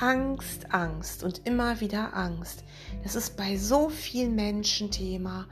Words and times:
Angst, 0.00 0.72
Angst 0.72 1.22
und 1.22 1.46
immer 1.46 1.80
wieder 1.80 2.16
Angst. 2.16 2.64
Das 3.02 3.14
ist 3.14 3.36
bei 3.36 3.58
so 3.58 3.90
vielen 3.90 4.34
Menschen 4.34 4.90
Thema. 4.90 5.46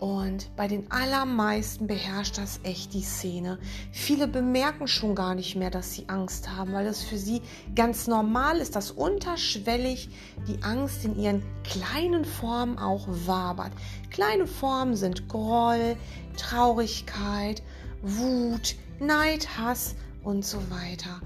Und 0.00 0.54
bei 0.56 0.66
den 0.66 0.90
allermeisten 0.90 1.86
beherrscht 1.86 2.36
das 2.36 2.58
echt 2.64 2.92
die 2.92 3.02
Szene. 3.02 3.58
Viele 3.92 4.26
bemerken 4.26 4.88
schon 4.88 5.14
gar 5.14 5.36
nicht 5.36 5.54
mehr, 5.54 5.70
dass 5.70 5.92
sie 5.92 6.08
Angst 6.08 6.50
haben, 6.50 6.72
weil 6.72 6.86
es 6.86 7.04
für 7.04 7.16
sie 7.16 7.40
ganz 7.76 8.08
normal 8.08 8.58
ist, 8.58 8.74
dass 8.74 8.90
unterschwellig 8.90 10.08
die 10.48 10.60
Angst 10.64 11.04
in 11.04 11.16
ihren 11.16 11.42
kleinen 11.62 12.24
Formen 12.24 12.78
auch 12.78 13.06
wabert. 13.08 13.72
Kleine 14.10 14.48
Formen 14.48 14.96
sind 14.96 15.28
Groll, 15.28 15.96
Traurigkeit, 16.36 17.62
Wut, 18.02 18.74
Neid, 18.98 19.56
Hass 19.56 19.94
und 20.24 20.44
so 20.44 20.58
weiter. 20.68 21.20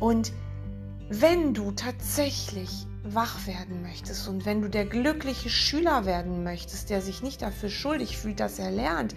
Und 0.00 0.32
wenn 1.12 1.54
du 1.54 1.72
tatsächlich 1.72 2.86
wach 3.02 3.48
werden 3.48 3.82
möchtest 3.82 4.28
und 4.28 4.46
wenn 4.46 4.62
du 4.62 4.70
der 4.70 4.84
glückliche 4.84 5.50
Schüler 5.50 6.06
werden 6.06 6.44
möchtest, 6.44 6.88
der 6.88 7.02
sich 7.02 7.20
nicht 7.20 7.42
dafür 7.42 7.68
schuldig 7.68 8.16
fühlt, 8.16 8.38
dass 8.38 8.60
er 8.60 8.70
lernt 8.70 9.16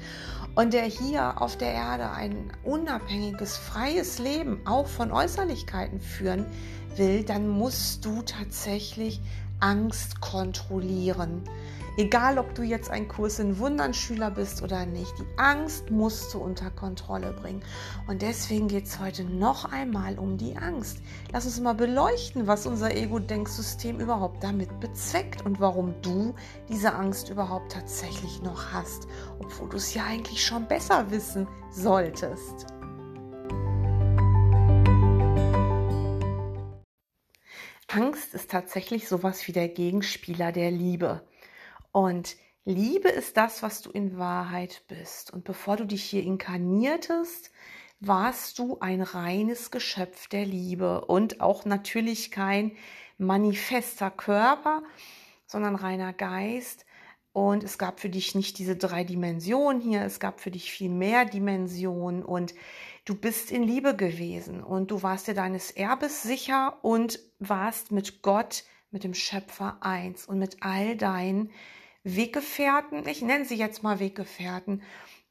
und 0.56 0.74
der 0.74 0.86
hier 0.86 1.40
auf 1.40 1.56
der 1.56 1.72
Erde 1.72 2.10
ein 2.10 2.52
unabhängiges, 2.64 3.58
freies 3.58 4.18
Leben 4.18 4.66
auch 4.66 4.88
von 4.88 5.12
Äußerlichkeiten 5.12 6.02
führen 6.02 6.48
will, 6.96 7.24
dann 7.24 7.48
musst 7.48 8.04
du 8.06 8.24
tatsächlich 8.24 9.22
Angst 9.60 10.20
kontrollieren. 10.20 11.44
Egal, 11.96 12.40
ob 12.40 12.56
du 12.56 12.64
jetzt 12.64 12.90
ein 12.90 13.08
Kurs 13.08 13.38
in 13.38 13.60
Wundern 13.60 13.94
Schüler 13.94 14.32
bist 14.32 14.64
oder 14.64 14.88
nicht, 14.88 15.14
die 15.20 15.28
Angst 15.38 15.92
musst 15.92 16.34
du 16.34 16.40
unter 16.40 16.72
Kontrolle 16.72 17.34
bringen. 17.34 17.62
Und 18.08 18.24
deswegen 18.24 18.68
geht 18.68 18.88
es 18.88 19.00
heute 19.00 19.24
noch 19.24 19.72
einmal 19.72 20.18
um 20.18 20.38
die 20.38 20.58
Angst. 20.58 20.98
Lass 21.32 21.46
uns 21.46 21.60
mal 21.60 21.76
beleuchten, 21.76 22.48
was 22.48 22.66
unser 22.66 22.96
Ego-Denksystem 22.96 24.00
überhaupt 24.00 24.44
damit 24.44 24.80
bezweckt 24.80 25.46
und 25.46 25.60
warum 25.60 25.94
du 26.02 26.34
diese 26.68 26.96
Angst 26.96 27.30
überhaupt 27.30 27.72
tatsächlich 27.72 28.42
noch 28.42 28.74
hast, 28.74 29.08
obwohl 29.38 29.70
du 29.70 29.78
es 29.78 29.94
ja 29.94 30.06
eigentlich 30.06 30.44
schon 30.44 30.68
besser 30.68 31.12
wissen 31.12 31.48
solltest. 31.70 32.66
Angst 37.88 38.34
ist 38.34 38.50
tatsächlich 38.50 39.08
sowas 39.08 39.48
wie 39.48 39.52
der 39.52 39.70
Gegenspieler 39.70 40.52
der 40.52 40.72
Liebe. 40.72 41.22
Und 41.94 42.36
Liebe 42.66 43.08
ist 43.08 43.38
das, 43.38 43.62
was 43.62 43.82
du 43.82 43.92
in 43.92 44.18
Wahrheit 44.18 44.84
bist. 44.88 45.32
Und 45.32 45.44
bevor 45.44 45.78
du 45.78 45.86
dich 45.86 46.04
hier 46.04 46.24
inkarniertest, 46.24 47.52
warst 48.00 48.58
du 48.60 48.80
ein 48.80 49.02
reines 49.02 49.72
Geschöpf 49.72 50.28
der 50.28 50.46
Liebe 50.46 51.06
und 51.06 51.40
auch 51.40 51.66
natürlich 51.66 52.32
kein 52.32 52.72
manifester 53.18 54.10
Körper, 54.10 54.82
sondern 55.46 55.76
reiner 55.76 56.14
Geist. 56.14 56.86
Und 57.32 57.64
es 57.64 57.78
gab 57.78 58.00
für 58.00 58.10
dich 58.10 58.34
nicht 58.34 58.58
diese 58.58 58.76
drei 58.76 59.04
Dimensionen 59.04 59.82
hier, 59.82 60.02
es 60.02 60.20
gab 60.20 60.40
für 60.40 60.52
dich 60.52 60.72
viel 60.72 60.90
mehr 60.90 61.26
Dimensionen 61.26 62.24
und 62.24 62.56
du 63.06 63.16
bist 63.16 63.52
in 63.52 63.64
Liebe 63.64 63.96
gewesen 63.96 64.64
und 64.64 64.90
du 64.90 65.04
warst 65.04 65.28
dir 65.28 65.34
deines 65.34 65.72
Erbes 65.72 66.24
sicher 66.24 66.78
und 66.82 67.20
warst 67.40 67.92
mit 67.92 68.24
Gott, 68.24 68.64
mit 68.90 69.04
dem 69.04 69.14
Schöpfer 69.14 69.78
eins 69.82 70.26
und 70.26 70.40
mit 70.40 70.58
all 70.62 70.96
deinen 70.96 71.52
Weggefährten, 72.04 73.08
ich 73.08 73.22
nenne 73.22 73.46
sie 73.46 73.56
jetzt 73.56 73.84
mal 73.84 74.00
Weggefährten, 74.00 74.82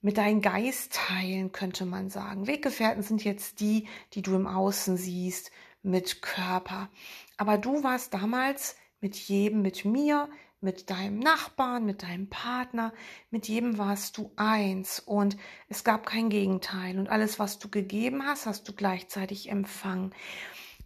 mit 0.01 0.17
deinem 0.17 0.41
Geist 0.41 0.95
teilen, 0.95 1.53
könnte 1.53 1.87
man 1.87 2.11
sagen. 2.11 2.47
Weggefährten 2.47 3.03
sind 3.03 3.23
jetzt 3.25 3.61
die, 3.61 3.87
die 4.15 4.23
du 4.23 4.35
im 4.35 4.47
Außen 4.47 4.97
siehst, 4.97 5.53
mit 5.83 6.23
Körper. 6.23 6.89
Aber 7.37 7.59
du 7.59 7.85
warst 7.85 8.15
damals 8.15 8.77
mit 9.01 9.17
jedem, 9.17 9.63
mit 9.63 9.85
mir, 9.85 10.29
mit 10.61 10.91
deinem 10.91 11.19
Nachbarn, 11.19 11.85
mit 11.85 12.05
deinem 12.05 12.29
Partner, 12.29 12.93
mit 13.31 13.49
jedem 13.49 13.79
warst 13.79 14.17
du 14.17 14.33
eins 14.37 15.01
und 15.01 15.37
es 15.69 15.85
gab 15.85 16.07
kein 16.07 16.31
Gegenteil 16.31 16.99
und 16.99 17.09
alles, 17.09 17.39
was 17.39 17.59
du 17.59 17.69
gegeben 17.69 18.25
hast, 18.25 18.47
hast 18.47 18.69
du 18.69 18.73
gleichzeitig 18.73 19.51
empfangen. 19.51 20.15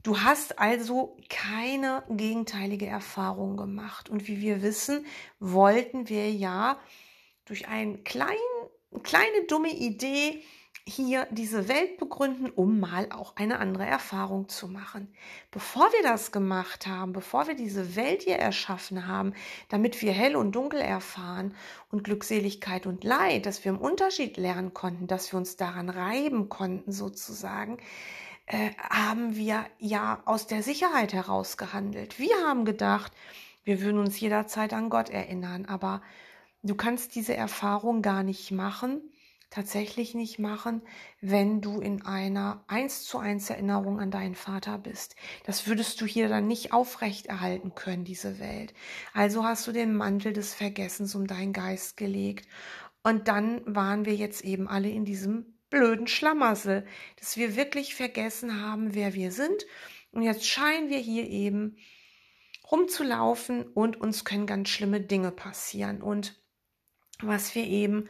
Du 0.07 0.21
hast 0.21 0.61
also 0.61 1.17
keine 1.29 2.05
gegenteilige 2.09 2.87
Erfahrung 2.87 3.57
gemacht. 3.57 4.09
Und 4.09 4.29
wie 4.29 4.41
wir 4.41 4.63
wissen, 4.63 5.05
wollten 5.41 6.09
wir 6.09 6.31
ja 6.31 6.79
durch 7.45 7.67
eine 7.67 7.99
klein, 7.99 8.37
kleine 9.03 9.47
dumme 9.49 9.73
Idee 9.73 10.45
hier 10.87 11.27
diese 11.33 11.67
Welt 11.67 11.99
begründen, 11.99 12.51
um 12.51 12.79
mal 12.79 13.09
auch 13.11 13.35
eine 13.35 13.59
andere 13.59 13.85
Erfahrung 13.85 14.49
zu 14.49 14.69
machen. 14.69 15.13
Bevor 15.51 15.93
wir 15.93 16.05
das 16.05 16.31
gemacht 16.31 16.87
haben, 16.87 17.13
bevor 17.13 17.49
wir 17.49 17.57
diese 17.57 17.97
Welt 17.97 18.23
hier 18.23 18.37
erschaffen 18.37 19.09
haben, 19.09 19.35
damit 19.71 20.01
wir 20.03 20.13
hell 20.13 20.37
und 20.37 20.53
dunkel 20.53 20.81
erfahren 20.83 21.53
und 21.91 22.05
Glückseligkeit 22.05 22.87
und 22.87 23.03
Leid, 23.03 23.45
dass 23.45 23.65
wir 23.65 23.73
im 23.73 23.81
Unterschied 23.81 24.37
lernen 24.37 24.73
konnten, 24.73 25.09
dass 25.09 25.33
wir 25.33 25.39
uns 25.39 25.57
daran 25.57 25.89
reiben 25.89 26.49
konnten 26.49 26.93
sozusagen, 26.93 27.79
äh, 28.47 28.71
haben 28.79 29.37
wir 29.37 29.67
ja 29.79 30.23
aus 30.25 30.47
der 30.47 30.63
Sicherheit 30.63 31.13
heraus 31.13 31.57
gehandelt. 31.57 32.19
Wir 32.19 32.35
haben 32.47 32.65
gedacht, 32.65 33.13
wir 33.65 33.81
würden 33.81 33.99
uns 33.99 34.19
jederzeit 34.21 34.73
an 34.73 34.91
Gott 34.91 35.11
erinnern, 35.11 35.67
aber 35.67 36.01
du 36.63 36.77
kannst 36.77 37.17
diese 37.17 37.35
Erfahrung 37.35 38.03
gar 38.03 38.23
nicht 38.23 38.53
machen, 38.53 39.01
tatsächlich 39.51 40.15
nicht 40.15 40.39
machen, 40.39 40.83
wenn 41.21 41.61
du 41.61 41.81
in 41.81 42.03
einer 42.03 42.65
eins 42.69 43.05
zu 43.05 43.19
eins 43.19 43.51
Erinnerung 43.51 43.99
an 43.99 44.13
deinen 44.13 44.37
Vater 44.37 44.79
bist. 44.79 45.17
Das 45.45 45.67
würdest 45.67 46.01
du 46.01 46.07
hier 46.07 46.29
dann 46.29 46.47
nicht 46.47 46.73
aufrechterhalten 46.73 47.75
können, 47.75 48.05
diese 48.05 48.39
Welt. 48.39 48.75
Also 49.13 49.45
hast 49.45 49.67
du 49.67 49.73
den 49.73 49.97
Mantel 49.97 50.33
des 50.33 50.55
Vergessens 50.55 51.17
um 51.17 51.27
deinen 51.27 51.53
Geist 51.53 51.97
gelegt. 51.97 52.47
Und 53.03 53.27
dann 53.29 53.63
waren 53.67 54.05
wir 54.05 54.15
jetzt 54.15 54.45
eben 54.45 54.69
alle 54.69 54.91
in 54.91 55.05
diesem 55.05 55.56
blöden 55.71 56.07
Schlamassel, 56.07 56.87
dass 57.19 57.37
wir 57.37 57.57
wirklich 57.57 57.95
vergessen 57.95 58.61
haben, 58.61 58.95
wer 58.95 59.15
wir 59.15 59.33
sind. 59.33 59.67
Und 60.13 60.23
jetzt 60.23 60.47
scheinen 60.47 60.89
wir 60.89 60.99
hier 60.99 61.29
eben 61.29 61.77
rumzulaufen 62.71 63.65
und 63.65 64.01
uns 64.01 64.25
können 64.25 64.47
ganz 64.47 64.69
schlimme 64.69 65.01
Dinge 65.01 65.31
passieren. 65.31 66.03
Und 66.03 66.41
was 67.21 67.55
wir 67.55 67.65
eben 67.65 68.09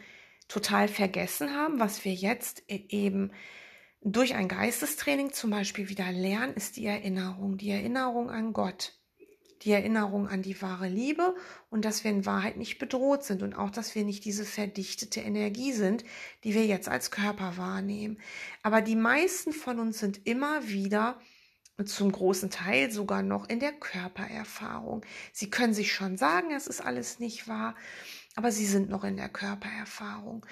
total 0.49 0.89
vergessen 0.89 1.55
haben, 1.55 1.81
was 1.81 2.05
wir 2.05 2.15
jetzt 2.15 2.63
e-, 2.69 2.87
eben 2.89 3.33
durch 4.03 4.35
ein 4.35 4.49
Geistestraining 4.49 5.33
zum 5.33 5.51
Beispiel 5.51 5.89
wieder 5.89 6.11
lernen, 6.13 6.55
ist 6.55 6.77
die 6.77 6.87
Erinnerung, 6.87 7.57
die 7.57 7.71
Erinnerung 7.71 8.31
an 8.31 8.53
Gott 8.53 8.96
die 9.63 9.73
Erinnerung 9.73 10.29
an 10.29 10.43
die 10.43 10.61
wahre 10.61 10.89
Liebe 10.89 11.35
und 11.71 11.85
dass 11.85 12.05
wir 12.05 12.11
in 12.11 12.27
Wahrheit 12.27 12.57
nicht 12.57 12.79
bedroht 12.79 13.25
sind 13.25 13.43
und 13.43 13.55
auch, 13.55 13.71
dass 13.71 13.95
wir 13.95 14.05
nicht 14.05 14.25
diese 14.25 14.45
verdichtete 14.45 15.21
Energie 15.21 15.73
sind, 15.73 16.05
die 16.45 16.55
wir 16.55 16.67
jetzt 16.67 16.89
als 16.89 17.11
Körper 17.11 17.57
wahrnehmen. 17.57 18.19
Aber 18.63 18.83
die 18.83 18.97
meisten 18.97 19.53
von 19.53 19.79
uns 19.79 19.99
sind 19.99 20.27
immer 20.27 20.69
wieder 20.69 21.19
zum 21.85 22.11
großen 22.11 22.51
Teil 22.51 22.91
sogar 22.91 23.23
noch 23.23 23.49
in 23.49 23.61
der 23.61 23.73
Körpererfahrung. 23.73 25.05
Sie 25.33 25.51
können 25.51 25.75
sich 25.75 25.93
schon 25.93 26.17
sagen, 26.17 26.51
es 26.53 26.67
ist 26.67 26.81
alles 26.81 27.19
nicht 27.19 27.49
wahr, 27.49 27.75
aber 28.35 28.51
sie 28.51 28.67
sind 28.67 28.89
noch 28.89 29.05
in 29.05 29.17
der 29.17 29.29
Körpererfahrung. 29.29 30.47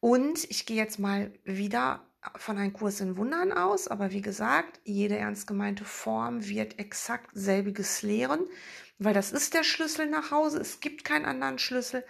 Und 0.00 0.44
ich 0.50 0.66
gehe 0.66 0.76
jetzt 0.76 1.00
mal 1.00 1.32
wieder 1.44 2.07
von 2.36 2.58
einem 2.58 2.72
Kurs 2.72 3.00
in 3.00 3.16
Wundern 3.16 3.52
aus, 3.52 3.88
aber 3.88 4.12
wie 4.12 4.22
gesagt, 4.22 4.80
jede 4.84 5.16
ernst 5.16 5.46
gemeinte 5.46 5.84
Form 5.84 6.46
wird 6.46 6.78
exakt 6.78 7.30
selbiges 7.32 8.02
lehren, 8.02 8.40
weil 8.98 9.14
das 9.14 9.32
ist 9.32 9.54
der 9.54 9.64
Schlüssel 9.64 10.08
nach 10.08 10.30
Hause. 10.30 10.58
Es 10.60 10.80
gibt 10.80 11.04
keinen 11.04 11.24
anderen 11.24 11.58
Schlüssel. 11.58 12.04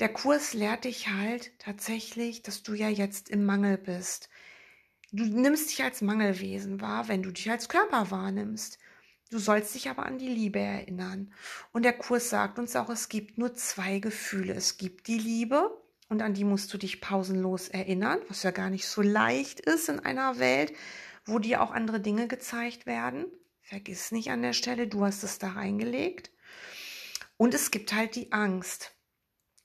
Der 0.00 0.12
Kurs 0.12 0.52
lehrt 0.52 0.84
dich 0.84 1.08
halt 1.08 1.58
tatsächlich, 1.58 2.42
dass 2.42 2.62
du 2.62 2.74
ja 2.74 2.88
jetzt 2.88 3.30
im 3.30 3.44
Mangel 3.44 3.78
bist. 3.78 4.28
Du 5.10 5.24
nimmst 5.24 5.70
dich 5.70 5.82
als 5.82 6.02
Mangelwesen 6.02 6.80
wahr, 6.80 7.08
wenn 7.08 7.22
du 7.22 7.32
dich 7.32 7.50
als 7.50 7.68
Körper 7.68 8.10
wahrnimmst. 8.10 8.78
Du 9.30 9.38
sollst 9.38 9.74
dich 9.74 9.88
aber 9.88 10.06
an 10.06 10.18
die 10.18 10.28
Liebe 10.28 10.58
erinnern. 10.58 11.32
Und 11.72 11.84
der 11.84 11.94
Kurs 11.94 12.30
sagt 12.30 12.58
uns 12.58 12.76
auch, 12.76 12.90
es 12.90 13.08
gibt 13.08 13.38
nur 13.38 13.54
zwei 13.54 13.98
Gefühle. 13.98 14.54
Es 14.54 14.76
gibt 14.76 15.06
die 15.06 15.18
Liebe 15.18 15.70
und 16.08 16.22
an 16.22 16.34
die 16.34 16.44
musst 16.44 16.72
du 16.72 16.78
dich 16.78 17.00
pausenlos 17.00 17.68
erinnern, 17.68 18.18
was 18.28 18.42
ja 18.42 18.50
gar 18.50 18.70
nicht 18.70 18.86
so 18.86 19.02
leicht 19.02 19.60
ist 19.60 19.88
in 19.88 20.00
einer 20.00 20.38
Welt, 20.38 20.72
wo 21.24 21.38
dir 21.38 21.62
auch 21.62 21.70
andere 21.70 22.00
Dinge 22.00 22.28
gezeigt 22.28 22.86
werden. 22.86 23.26
Vergiss 23.60 24.12
nicht 24.12 24.30
an 24.30 24.42
der 24.42 24.54
Stelle, 24.54 24.88
du 24.88 25.04
hast 25.04 25.22
es 25.22 25.38
da 25.38 25.50
reingelegt. 25.50 26.30
Und 27.36 27.54
es 27.54 27.70
gibt 27.70 27.94
halt 27.94 28.16
die 28.16 28.32
Angst. 28.32 28.92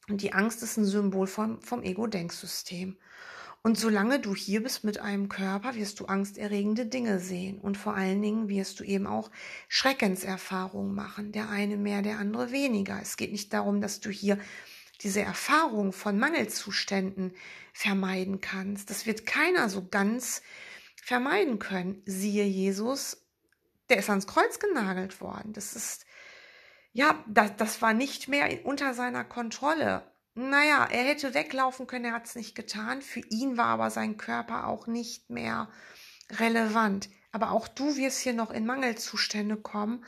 Und 0.10 0.22
die 0.22 0.34
Angst 0.34 0.62
ist 0.62 0.78
ein 0.78 0.86
Symbol 0.86 1.28
vom, 1.28 1.62
vom 1.62 1.82
Ego-Denksystem. 1.82 2.98
Und 3.66 3.80
solange 3.80 4.20
du 4.20 4.36
hier 4.36 4.62
bist 4.62 4.84
mit 4.84 5.00
einem 5.00 5.30
Körper, 5.30 5.76
wirst 5.76 6.02
du 6.02 6.06
angsterregende 6.06 6.86
Dinge 6.86 7.20
sehen. 7.20 7.60
Und 7.60 7.78
vor 7.78 7.96
allen 7.96 8.22
Dingen 8.22 8.50
wirst 8.50 8.82
du 8.82 8.84
eben 8.84 9.08
auch 9.08 9.32
Schreckenserfahrungen 9.70 10.94
machen. 10.94 11.32
Der 11.32 11.50
eine 11.50 11.78
mehr, 11.78 12.02
der 12.02 12.20
andere 12.20 12.52
weniger. 12.52 13.00
Es 13.02 13.16
geht 13.16 13.32
nicht 13.32 13.54
darum, 13.54 13.80
dass 13.80 14.02
du 14.02 14.10
hier 14.10 14.38
diese 15.04 15.22
Erfahrung 15.22 15.92
von 15.92 16.18
Mangelzuständen 16.18 17.36
vermeiden 17.74 18.40
kannst. 18.42 18.90
Das 18.90 19.06
wird 19.06 19.26
keiner 19.26 19.70
so 19.70 19.88
ganz 19.88 20.42
vermeiden 21.04 21.60
können. 21.60 22.02
Siehe 22.06 22.46
Jesus, 22.46 23.26
der 23.90 23.98
ist 23.98 24.10
ans 24.10 24.28
Kreuz 24.28 24.60
genagelt 24.60 25.20
worden. 25.20 25.54
Das 25.54 25.76
ist, 25.76 26.06
ja, 26.94 27.24
das, 27.28 27.56
das 27.58 27.82
war 27.82 27.94
nicht 27.94 28.28
mehr 28.28 28.66
unter 28.66 28.94
seiner 28.94 29.24
Kontrolle. 29.26 30.10
Naja, 30.36 30.88
er 30.90 31.04
hätte 31.04 31.34
weglaufen 31.34 31.86
können, 31.86 32.06
er 32.06 32.14
hat 32.14 32.26
es 32.26 32.36
nicht 32.36 32.56
getan. 32.56 33.02
Für 33.02 33.22
ihn 33.30 33.58
war 33.58 33.68
aber 33.68 33.90
sein 33.90 34.18
Körper 34.18 34.68
auch 34.68 34.88
nicht 34.88 35.30
mehr 35.30 35.70
relevant. 36.32 37.10
Aber 37.32 37.52
auch 37.52 37.68
du 37.68 37.98
wirst 37.98 38.20
hier 38.20 38.34
noch 38.34 38.52
in 38.52 38.66
Mangelzustände 38.66 39.58
kommen 39.58 40.06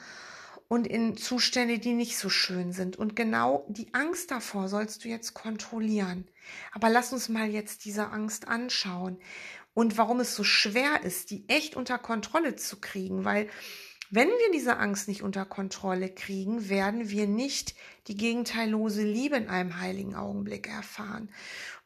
und 0.68 0.88
in 0.88 1.16
Zustände, 1.18 1.80
die 1.80 1.94
nicht 1.94 2.18
so 2.18 2.30
schön 2.30 2.72
sind. 2.72 2.98
Und 2.98 3.16
genau 3.16 3.66
die 3.70 3.94
Angst 3.94 4.32
davor 4.32 4.68
sollst 4.68 5.04
du 5.04 5.10
jetzt 5.10 5.34
kontrollieren. 5.34 6.28
Aber 6.72 6.90
lass 6.90 7.14
uns 7.14 7.30
mal 7.30 7.50
jetzt 7.50 7.86
diese 7.86 8.10
Angst 8.10 8.48
anschauen 8.48 9.20
und 9.74 9.98
warum 9.98 10.20
es 10.22 10.36
so 10.36 10.44
schwer 10.44 11.04
ist, 11.04 11.32
die 11.32 11.48
echt 11.50 11.76
unter 11.76 11.98
Kontrolle 11.98 12.56
zu 12.56 12.80
kriegen, 12.80 13.26
weil 13.26 13.50
wenn 14.12 14.30
wir 14.30 14.52
diese 14.54 14.78
Angst 14.78 15.08
nicht 15.08 15.24
unter 15.24 15.46
Kontrolle 15.46 16.10
kriegen, 16.10 16.70
werden 16.70 17.10
wir 17.10 17.28
nicht 17.28 17.76
die 18.08 18.16
gegenteillose 18.16 19.04
Liebe 19.04 19.36
in 19.36 19.50
einem 19.50 19.80
heiligen 19.80 20.16
Augenblick 20.16 20.70
erfahren. 20.70 21.32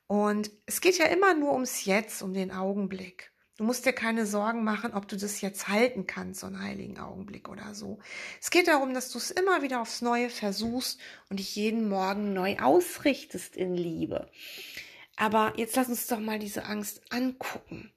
Und 0.05 0.51
es 0.65 0.81
geht 0.81 0.97
ja 0.97 1.05
immer 1.05 1.33
nur 1.33 1.53
ums 1.53 1.85
Jetzt, 1.85 2.21
um 2.21 2.33
den 2.33 2.51
Augenblick. 2.51 3.31
Du 3.59 3.65
musst 3.65 3.85
dir 3.85 3.91
keine 3.91 4.25
Sorgen 4.25 4.63
machen, 4.63 4.94
ob 4.94 5.09
du 5.09 5.17
das 5.17 5.41
jetzt 5.41 5.67
halten 5.67 6.07
kannst, 6.07 6.39
so 6.39 6.47
einen 6.47 6.63
heiligen 6.63 6.97
Augenblick 6.97 7.50
oder 7.50 7.75
so. 7.75 8.00
Es 8.39 8.51
geht 8.51 8.69
darum, 8.69 8.94
dass 8.94 9.11
du 9.11 9.17
es 9.17 9.31
immer 9.31 9.61
wieder 9.61 9.81
aufs 9.81 10.01
Neue 10.01 10.29
versuchst 10.29 10.97
und 11.29 11.41
dich 11.41 11.57
jeden 11.57 11.89
Morgen 11.89 12.31
neu 12.31 12.57
ausrichtest 12.57 13.57
in 13.57 13.75
Liebe. 13.75 14.31
Aber 15.17 15.56
jetzt 15.57 15.75
lass 15.75 15.89
uns 15.89 16.07
doch 16.07 16.21
mal 16.21 16.39
diese 16.39 16.63
Angst 16.63 17.01
angucken. 17.11 17.91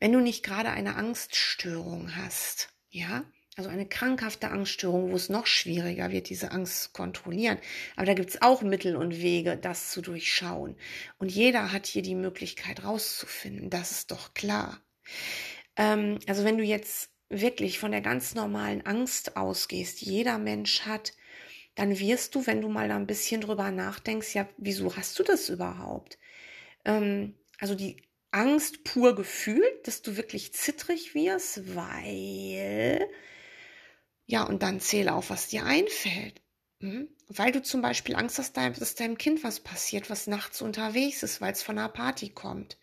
Wenn 0.00 0.12
du 0.12 0.18
nicht 0.18 0.42
gerade 0.42 0.70
eine 0.70 0.96
Angststörung 0.96 2.16
hast, 2.16 2.70
ja, 2.90 3.22
also 3.58 3.70
eine 3.70 3.86
krankhafte 3.86 4.50
Angststörung, 4.50 5.10
wo 5.10 5.16
es 5.16 5.28
noch 5.28 5.46
schwieriger 5.46 6.12
wird, 6.12 6.28
diese 6.28 6.52
Angst 6.52 6.84
zu 6.84 6.90
kontrollieren. 6.92 7.58
Aber 7.96 8.06
da 8.06 8.14
gibt 8.14 8.30
es 8.30 8.40
auch 8.40 8.62
Mittel 8.62 8.94
und 8.94 9.20
Wege, 9.20 9.56
das 9.56 9.90
zu 9.90 10.00
durchschauen. 10.00 10.76
Und 11.18 11.32
jeder 11.32 11.72
hat 11.72 11.86
hier 11.86 12.02
die 12.02 12.14
Möglichkeit 12.14 12.84
rauszufinden. 12.84 13.68
Das 13.68 13.90
ist 13.90 14.12
doch 14.12 14.32
klar. 14.32 14.80
Ähm, 15.76 16.20
also 16.28 16.44
wenn 16.44 16.56
du 16.56 16.62
jetzt 16.62 17.10
wirklich 17.30 17.80
von 17.80 17.90
der 17.90 18.00
ganz 18.00 18.36
normalen 18.36 18.86
Angst 18.86 19.36
ausgehst, 19.36 20.02
jeder 20.02 20.38
Mensch 20.38 20.82
hat, 20.82 21.12
dann 21.74 21.98
wirst 21.98 22.36
du, 22.36 22.46
wenn 22.46 22.60
du 22.60 22.68
mal 22.68 22.88
da 22.88 22.94
ein 22.94 23.08
bisschen 23.08 23.40
drüber 23.40 23.72
nachdenkst, 23.72 24.34
ja, 24.34 24.48
wieso 24.56 24.94
hast 24.94 25.18
du 25.18 25.24
das 25.24 25.48
überhaupt? 25.48 26.16
Ähm, 26.84 27.34
also 27.58 27.74
die 27.74 27.96
Angst 28.30 28.84
pur 28.84 29.16
gefühlt, 29.16 29.88
dass 29.88 30.02
du 30.02 30.16
wirklich 30.16 30.52
zittrig 30.52 31.14
wirst, 31.14 31.74
weil 31.74 33.08
ja, 34.28 34.42
und 34.42 34.62
dann 34.62 34.78
zähle 34.78 35.14
auf, 35.14 35.30
was 35.30 35.48
dir 35.48 35.64
einfällt. 35.64 36.42
Hm? 36.80 37.08
Weil 37.28 37.50
du 37.50 37.62
zum 37.62 37.80
Beispiel 37.80 38.14
Angst 38.14 38.38
hast, 38.38 38.58
dass 38.58 38.94
deinem 38.94 39.16
Kind 39.16 39.42
was 39.42 39.60
passiert, 39.60 40.10
was 40.10 40.26
nachts 40.26 40.60
unterwegs 40.60 41.22
ist, 41.22 41.40
weil 41.40 41.52
es 41.52 41.62
von 41.62 41.78
einer 41.78 41.88
Party 41.88 42.28
kommt. 42.28 42.76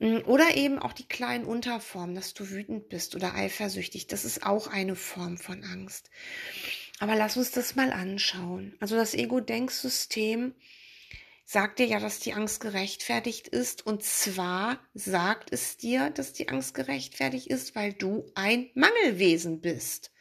Hm? 0.00 0.22
Oder 0.26 0.56
eben 0.56 0.78
auch 0.78 0.92
die 0.92 1.08
kleinen 1.08 1.46
Unterformen, 1.46 2.14
dass 2.14 2.34
du 2.34 2.50
wütend 2.50 2.90
bist 2.90 3.16
oder 3.16 3.34
eifersüchtig. 3.34 4.06
Das 4.06 4.26
ist 4.26 4.44
auch 4.44 4.66
eine 4.66 4.96
Form 4.96 5.38
von 5.38 5.64
Angst. 5.64 6.10
Aber 6.98 7.16
lass 7.16 7.38
uns 7.38 7.52
das 7.52 7.74
mal 7.74 7.90
anschauen. 7.90 8.76
Also 8.80 8.96
das 8.96 9.14
Ego-Denksystem 9.14 10.54
sagt 11.46 11.78
dir 11.78 11.86
ja, 11.86 12.00
dass 12.00 12.20
die 12.20 12.34
Angst 12.34 12.60
gerechtfertigt 12.60 13.48
ist. 13.48 13.86
Und 13.86 14.02
zwar 14.04 14.78
sagt 14.92 15.54
es 15.54 15.78
dir, 15.78 16.10
dass 16.10 16.34
die 16.34 16.50
Angst 16.50 16.74
gerechtfertigt 16.74 17.46
ist, 17.46 17.74
weil 17.74 17.94
du 17.94 18.30
ein 18.34 18.68
Mangelwesen 18.74 19.62
bist. 19.62 20.12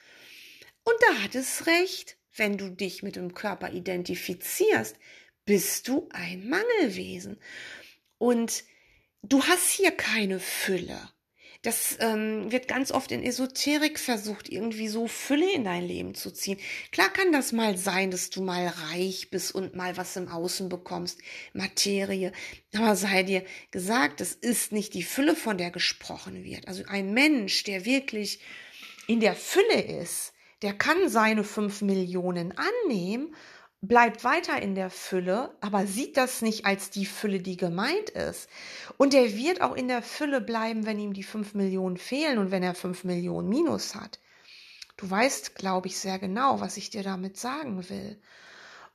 Und 0.84 0.96
da 1.02 1.24
hat 1.24 1.36
es 1.36 1.68
recht, 1.68 2.18
wenn 2.36 2.58
du 2.58 2.70
dich 2.70 3.04
mit 3.04 3.16
dem 3.16 3.34
Körper 3.34 3.72
identifizierst, 3.72 4.96
bist 5.46 5.88
du 5.88 6.10
ein 6.12 6.48
Mangelwesen. 6.48 7.40
Und 8.18 8.64
du 9.24 9.44
hast 9.44 9.70
hier 9.70 9.92
keine 9.92 10.40
Fülle. 10.40 11.00
Das 11.62 11.98
ähm, 12.00 12.50
wird 12.54 12.70
ganz 12.70 12.90
oft 12.90 13.12
in 13.12 13.22
Esoterik 13.22 14.00
versucht, 14.00 14.48
irgendwie 14.48 14.88
so 14.88 15.08
Fülle 15.08 15.52
in 15.52 15.66
dein 15.66 15.84
Leben 15.84 16.16
zu 16.16 16.32
ziehen. 16.32 16.58
Klar 16.94 17.12
kann 17.12 17.34
das 17.34 17.52
mal 17.52 17.78
sein, 17.78 18.12
dass 18.12 18.30
du 18.30 18.42
mal 18.42 18.68
reich 18.68 19.30
bist 19.30 19.54
und 19.54 19.76
mal 19.76 19.98
was 19.98 20.16
im 20.16 20.30
Außen 20.30 20.70
bekommst, 20.70 21.20
Materie. 21.52 22.32
Aber 22.74 22.96
sei 22.96 23.24
dir 23.24 23.44
gesagt, 23.72 24.22
das 24.22 24.34
ist 24.34 24.72
nicht 24.72 24.94
die 24.94 25.04
Fülle, 25.04 25.36
von 25.36 25.58
der 25.58 25.70
gesprochen 25.70 26.46
wird. 26.46 26.70
Also 26.70 26.84
ein 26.88 27.14
Mensch, 27.14 27.66
der 27.66 27.84
wirklich 27.84 28.40
in 29.08 29.20
der 29.20 29.36
Fülle 29.36 29.82
ist, 29.82 30.32
der 30.62 30.74
kann 30.74 31.10
seine 31.10 31.44
fünf 31.44 31.82
Millionen 31.82 32.54
annehmen, 32.58 33.34
bleibt 33.82 34.24
weiter 34.24 34.62
in 34.62 34.76
der 34.76 34.90
Fülle, 34.90 35.56
aber 35.62 35.88
sieht 35.88 36.18
das 36.18 36.42
nicht 36.42 36.66
als 36.66 36.90
die 36.90 37.06
Fülle, 37.06 37.40
die 37.40 37.56
gemeint 37.56 38.10
ist. 38.10 38.50
Und 38.98 39.14
er 39.14 39.36
wird 39.36 39.62
auch 39.62 39.76
in 39.76 39.88
der 39.88 40.02
Fülle 40.02 40.42
bleiben, 40.42 40.86
wenn 40.86 41.00
ihm 41.00 41.14
die 41.14 41.24
fünf 41.24 41.54
Millionen 41.54 41.98
fehlen 41.98 42.40
und 42.40 42.52
wenn 42.52 42.64
er 42.64 42.76
fünf 42.76 43.04
Millionen 43.06 43.48
Minus 43.48 43.96
hat. 43.96 44.20
Du 44.98 45.10
weißt, 45.10 45.56
glaube 45.56 45.88
ich, 45.88 45.98
sehr 45.98 46.20
genau, 46.20 46.60
was 46.60 46.76
ich 46.76 46.90
dir 46.90 47.04
damit 47.04 47.38
sagen 47.38 47.90
will. 47.90 48.22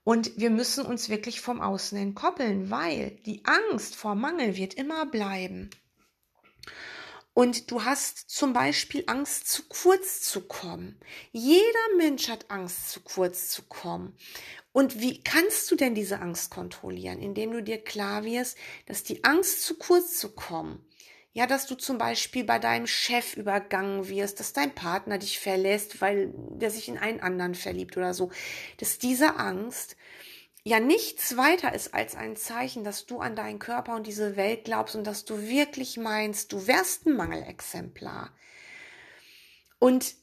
Und 0.05 0.37
wir 0.37 0.50
müssen 0.50 0.84
uns 0.84 1.08
wirklich 1.08 1.40
vom 1.40 1.62
Außen 1.62 1.96
entkoppeln, 1.96 2.70
weil 2.70 3.12
die 3.25 3.43
Angst 3.46 3.96
vor 3.96 4.14
Mangel 4.14 4.55
wird 4.56 4.75
immer 4.75 5.06
bleiben. 5.06 5.70
Und 7.34 7.72
du 7.72 7.84
hast 7.84 8.31
zum 8.31 8.52
Beispiel 8.52 9.02
Angst, 9.08 9.48
zu 9.48 9.64
kurz 9.69 10.20
zu 10.20 10.40
kommen. 10.42 11.00
Jeder 11.32 11.96
Mensch 11.96 12.28
hat 12.28 12.48
Angst, 12.48 12.90
zu 12.90 13.00
kurz 13.00 13.50
zu 13.50 13.62
kommen. 13.62 14.16
Und 14.72 15.00
wie 15.00 15.22
kannst 15.22 15.69
du 15.70 15.76
denn 15.76 15.96
diese 15.96 16.20
Angst 16.20 16.52
kontrollieren? 16.52 17.19
Indem 17.19 17.50
du 17.50 17.62
dir 17.62 17.78
klar 17.78 18.25
wirst, 18.25 18.56
dass 18.86 19.02
die 19.02 19.25
Angst, 19.25 19.62
zu 19.62 19.76
kurz 19.76 20.16
zu 20.19 20.31
kommen, 20.31 20.84
ja, 21.32 21.48
dass 21.48 21.66
du 21.66 21.75
zum 21.75 21.98
Beispiel 21.98 22.44
bei 22.44 22.60
deinem 22.60 22.86
Chef 22.86 23.36
übergangen 23.36 24.08
wirst, 24.08 24.38
dass 24.38 24.52
dein 24.52 24.72
Partner 24.72 25.19
dich 25.19 25.40
verlässt, 25.40 26.00
weil 26.00 26.32
der 26.32 26.70
sich 26.70 26.88
in 26.88 26.96
einen 26.96 27.19
anderen 27.19 27.56
verliebt 27.56 27.96
oder 27.96 28.14
so, 28.14 28.31
dass 28.78 28.98
diese 28.98 29.36
Angst 29.36 29.96
ja 30.64 30.81
nichts 30.81 31.37
weiter 31.37 31.75
ist 31.75 31.94
als 31.94 32.16
ein 32.16 32.37
Zeichen, 32.37 32.84
dass 32.84 33.06
du 33.06 33.20
an 33.20 33.37
deinen 33.37 33.58
Körper 33.58 33.94
und 33.94 34.06
diese 34.06 34.37
Welt 34.37 34.64
glaubst 34.64 34.96
und 34.96 35.06
dass 35.06 35.25
du 35.25 35.43
wirklich 35.43 35.99
meinst, 35.99 36.52
du 36.52 36.66
wärst 36.66 37.06
ein 37.06 37.17
Mangelexemplar. 37.17 38.31
Und 39.79 40.15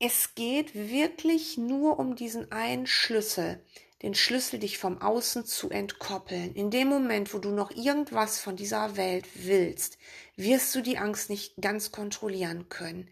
es 0.00 0.34
geht 0.34 0.74
wirklich 0.74 1.58
nur 1.58 1.98
um 1.98 2.16
diesen 2.16 2.50
einen 2.50 2.86
Schlüssel, 2.86 3.62
den 4.02 4.14
Schlüssel, 4.14 4.58
dich 4.60 4.78
vom 4.78 5.02
Außen 5.02 5.44
zu 5.44 5.70
entkoppeln. 5.70 6.54
In 6.54 6.70
dem 6.70 6.88
Moment, 6.88 7.34
wo 7.34 7.38
du 7.38 7.50
noch 7.50 7.70
irgendwas 7.72 8.38
von 8.38 8.56
dieser 8.56 8.96
Welt 8.96 9.26
willst, 9.34 9.98
wirst 10.36 10.74
du 10.74 10.80
die 10.80 10.98
Angst 10.98 11.28
nicht 11.28 11.56
ganz 11.60 11.92
kontrollieren 11.92 12.68
können. 12.68 13.10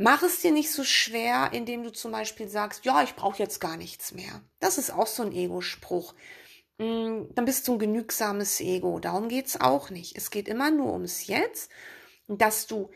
Mach 0.00 0.22
es 0.22 0.40
dir 0.40 0.52
nicht 0.52 0.70
so 0.70 0.84
schwer, 0.84 1.50
indem 1.52 1.82
du 1.82 1.90
zum 1.90 2.12
Beispiel 2.12 2.48
sagst, 2.48 2.84
ja, 2.84 3.02
ich 3.02 3.16
brauche 3.16 3.38
jetzt 3.38 3.60
gar 3.60 3.76
nichts 3.76 4.12
mehr. 4.12 4.42
Das 4.60 4.78
ist 4.78 4.92
auch 4.92 5.08
so 5.08 5.24
ein 5.24 5.32
Ego-Spruch. 5.32 6.14
Mm, 6.78 7.24
dann 7.34 7.44
bist 7.44 7.66
du 7.66 7.72
ein 7.72 7.78
genügsames 7.80 8.60
Ego. 8.60 9.00
Darum 9.00 9.28
geht's 9.28 9.60
auch 9.60 9.90
nicht. 9.90 10.16
Es 10.16 10.30
geht 10.30 10.46
immer 10.46 10.70
nur 10.70 10.92
ums 10.92 11.26
Jetzt, 11.26 11.70
dass 12.28 12.68
du 12.68 12.90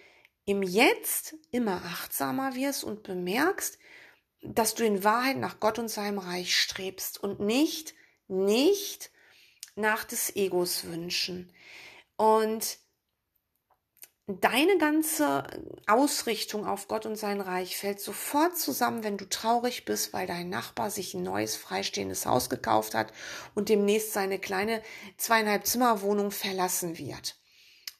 im 0.44 0.62
Jetzt 0.62 1.35
immer 1.50 1.82
achtsamer 1.85 2.54
wirst 2.54 2.85
und 2.85 3.02
bemerkst, 3.02 3.78
dass 4.42 4.75
du 4.75 4.85
in 4.85 5.02
Wahrheit 5.02 5.38
nach 5.38 5.59
Gott 5.59 5.80
und 5.80 5.88
seinem 5.88 6.18
Reich 6.18 6.56
strebst 6.56 7.21
und 7.21 7.40
nicht, 7.40 7.94
nicht 8.28 9.11
nach 9.75 10.04
des 10.04 10.37
Egos 10.37 10.85
wünschen. 10.85 11.52
Und 12.16 12.78
deine 14.26 14.78
ganze 14.78 15.44
Ausrichtung 15.86 16.66
auf 16.66 16.86
Gott 16.86 17.06
und 17.06 17.16
sein 17.16 17.40
Reich 17.40 17.76
fällt 17.76 18.00
sofort 18.00 18.56
zusammen, 18.56 19.02
wenn 19.02 19.16
du 19.16 19.28
traurig 19.28 19.84
bist, 19.84 20.12
weil 20.12 20.26
dein 20.26 20.48
Nachbar 20.48 20.90
sich 20.90 21.14
ein 21.14 21.22
neues 21.22 21.56
freistehendes 21.56 22.24
Haus 22.26 22.48
gekauft 22.48 22.94
hat 22.94 23.12
und 23.54 23.68
demnächst 23.68 24.12
seine 24.12 24.38
kleine 24.38 24.82
zweieinhalb 25.16 25.66
Zimmerwohnung 25.66 26.30
verlassen 26.30 26.98
wird. 26.98 27.36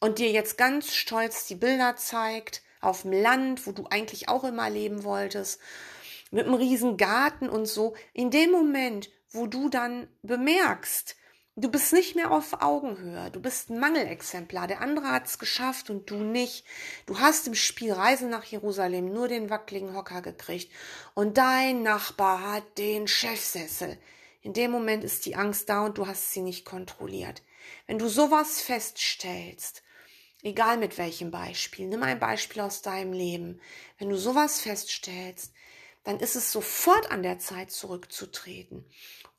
Und 0.00 0.18
dir 0.18 0.30
jetzt 0.30 0.58
ganz 0.58 0.94
stolz 0.94 1.46
die 1.46 1.54
Bilder 1.54 1.96
zeigt 1.96 2.62
auf 2.80 3.02
dem 3.02 3.12
Land, 3.12 3.66
wo 3.66 3.72
du 3.72 3.86
eigentlich 3.88 4.28
auch 4.28 4.44
immer 4.44 4.68
leben 4.68 5.04
wolltest, 5.04 5.60
mit 6.30 6.46
einem 6.46 6.54
riesen 6.54 6.96
Garten 6.96 7.48
und 7.48 7.66
so. 7.66 7.94
In 8.12 8.30
dem 8.30 8.50
Moment, 8.50 9.10
wo 9.30 9.46
du 9.46 9.68
dann 9.68 10.08
bemerkst, 10.22 11.16
Du 11.54 11.71
bist 11.71 11.92
nicht 11.92 12.16
mehr 12.16 12.30
auf 12.30 12.62
Augenhöhe. 12.62 13.30
Du 13.30 13.38
bist 13.38 13.68
ein 13.68 13.78
Mangelexemplar. 13.78 14.66
Der 14.66 14.80
andere 14.80 15.11
hat 15.11 15.26
es 15.26 15.38
geschafft 15.38 15.90
und 15.90 16.09
du 16.09 16.16
nicht. 16.16 16.64
Du 17.04 17.18
hast 17.18 17.47
im 17.47 17.54
Spiel 17.54 17.92
Reise 17.92 18.25
nach 18.26 18.44
Jerusalem 18.44 19.12
nur 19.12 19.28
den 19.28 19.50
wackeligen 19.50 19.94
Hocker 19.94 20.23
gekriegt. 20.23 20.73
Und 21.12 21.37
dein 21.37 21.82
Nachbar 21.82 22.52
hat 22.52 22.78
den 22.78 23.06
Chefsessel. 23.06 23.99
In 24.40 24.54
dem 24.54 24.71
Moment 24.71 25.04
ist 25.04 25.26
die 25.26 25.37
Angst 25.37 25.68
da 25.68 25.85
und 25.85 25.99
du 25.99 26.06
hast 26.06 26.32
sie 26.32 26.40
nicht 26.40 26.64
kontrolliert. 26.64 27.42
Wenn 27.87 27.99
du 27.99 28.09
sowas 28.09 28.62
feststellst, 28.62 29.82
egal 30.42 30.78
mit 30.78 30.97
welchem 30.97 31.30
Beispiel, 31.30 31.87
nimm 31.87 32.02
ein 32.02 32.18
Beispiel 32.18 32.62
aus 32.62 32.80
deinem 32.80 33.12
Leben. 33.12 33.61
Wenn 33.99 34.09
du 34.09 34.16
sowas 34.16 34.59
feststellst, 34.59 35.52
dann 36.04 36.18
ist 36.18 36.35
es 36.35 36.50
sofort 36.50 37.11
an 37.11 37.23
der 37.23 37.38
Zeit 37.38 37.71
zurückzutreten. 37.71 38.87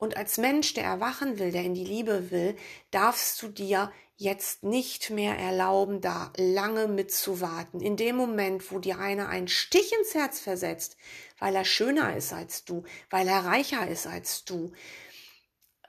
Und 0.04 0.18
als 0.18 0.38
Mensch, 0.38 0.74
der 0.74 0.84
erwachen 0.84 1.40
will, 1.40 1.54
der 1.54 1.64
in 1.64 1.76
die 1.76 1.86
Liebe 1.86 2.30
will, 2.30 2.58
darfst 2.92 3.42
du 3.42 3.48
dir 3.48 3.90
jetzt 4.18 4.62
nicht 4.62 5.12
mehr 5.12 5.38
erlauben, 5.40 6.02
da 6.02 6.34
lange 6.36 6.90
mitzuwarten. 6.90 7.80
In 7.80 7.96
dem 7.96 8.18
Moment, 8.18 8.70
wo 8.70 8.80
dir 8.80 9.00
einer 9.00 9.30
einen 9.30 9.48
Stich 9.48 9.94
ins 9.98 10.14
Herz 10.14 10.42
versetzt, 10.42 10.98
weil 11.40 11.56
er 11.56 11.64
schöner 11.64 12.18
ist 12.18 12.34
als 12.34 12.66
du, 12.66 12.84
weil 13.10 13.30
er 13.30 13.46
reicher 13.46 13.88
ist 13.88 14.06
als 14.06 14.44
du, 14.44 14.74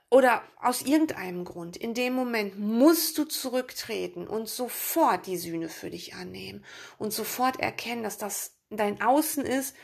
oder 0.09 0.43
aus 0.61 0.81
irgendeinem 0.81 1.43
Grund, 1.43 1.75
in 1.75 1.93
dem 1.93 2.13
Moment 2.13 2.57
musst 2.57 3.17
du 3.17 3.25
zurücktreten 3.25 4.27
und 4.27 4.47
sofort 4.47 5.27
die 5.27 5.35
Sühne 5.35 5.67
für 5.67 5.89
dich 5.89 6.13
annehmen 6.13 6.63
und 6.97 7.11
sofort 7.11 7.59
erkennen, 7.59 8.03
dass 8.03 8.17
das 8.17 8.55
dein 8.69 9.01
Außen 9.01 9.43
ist 9.45 9.75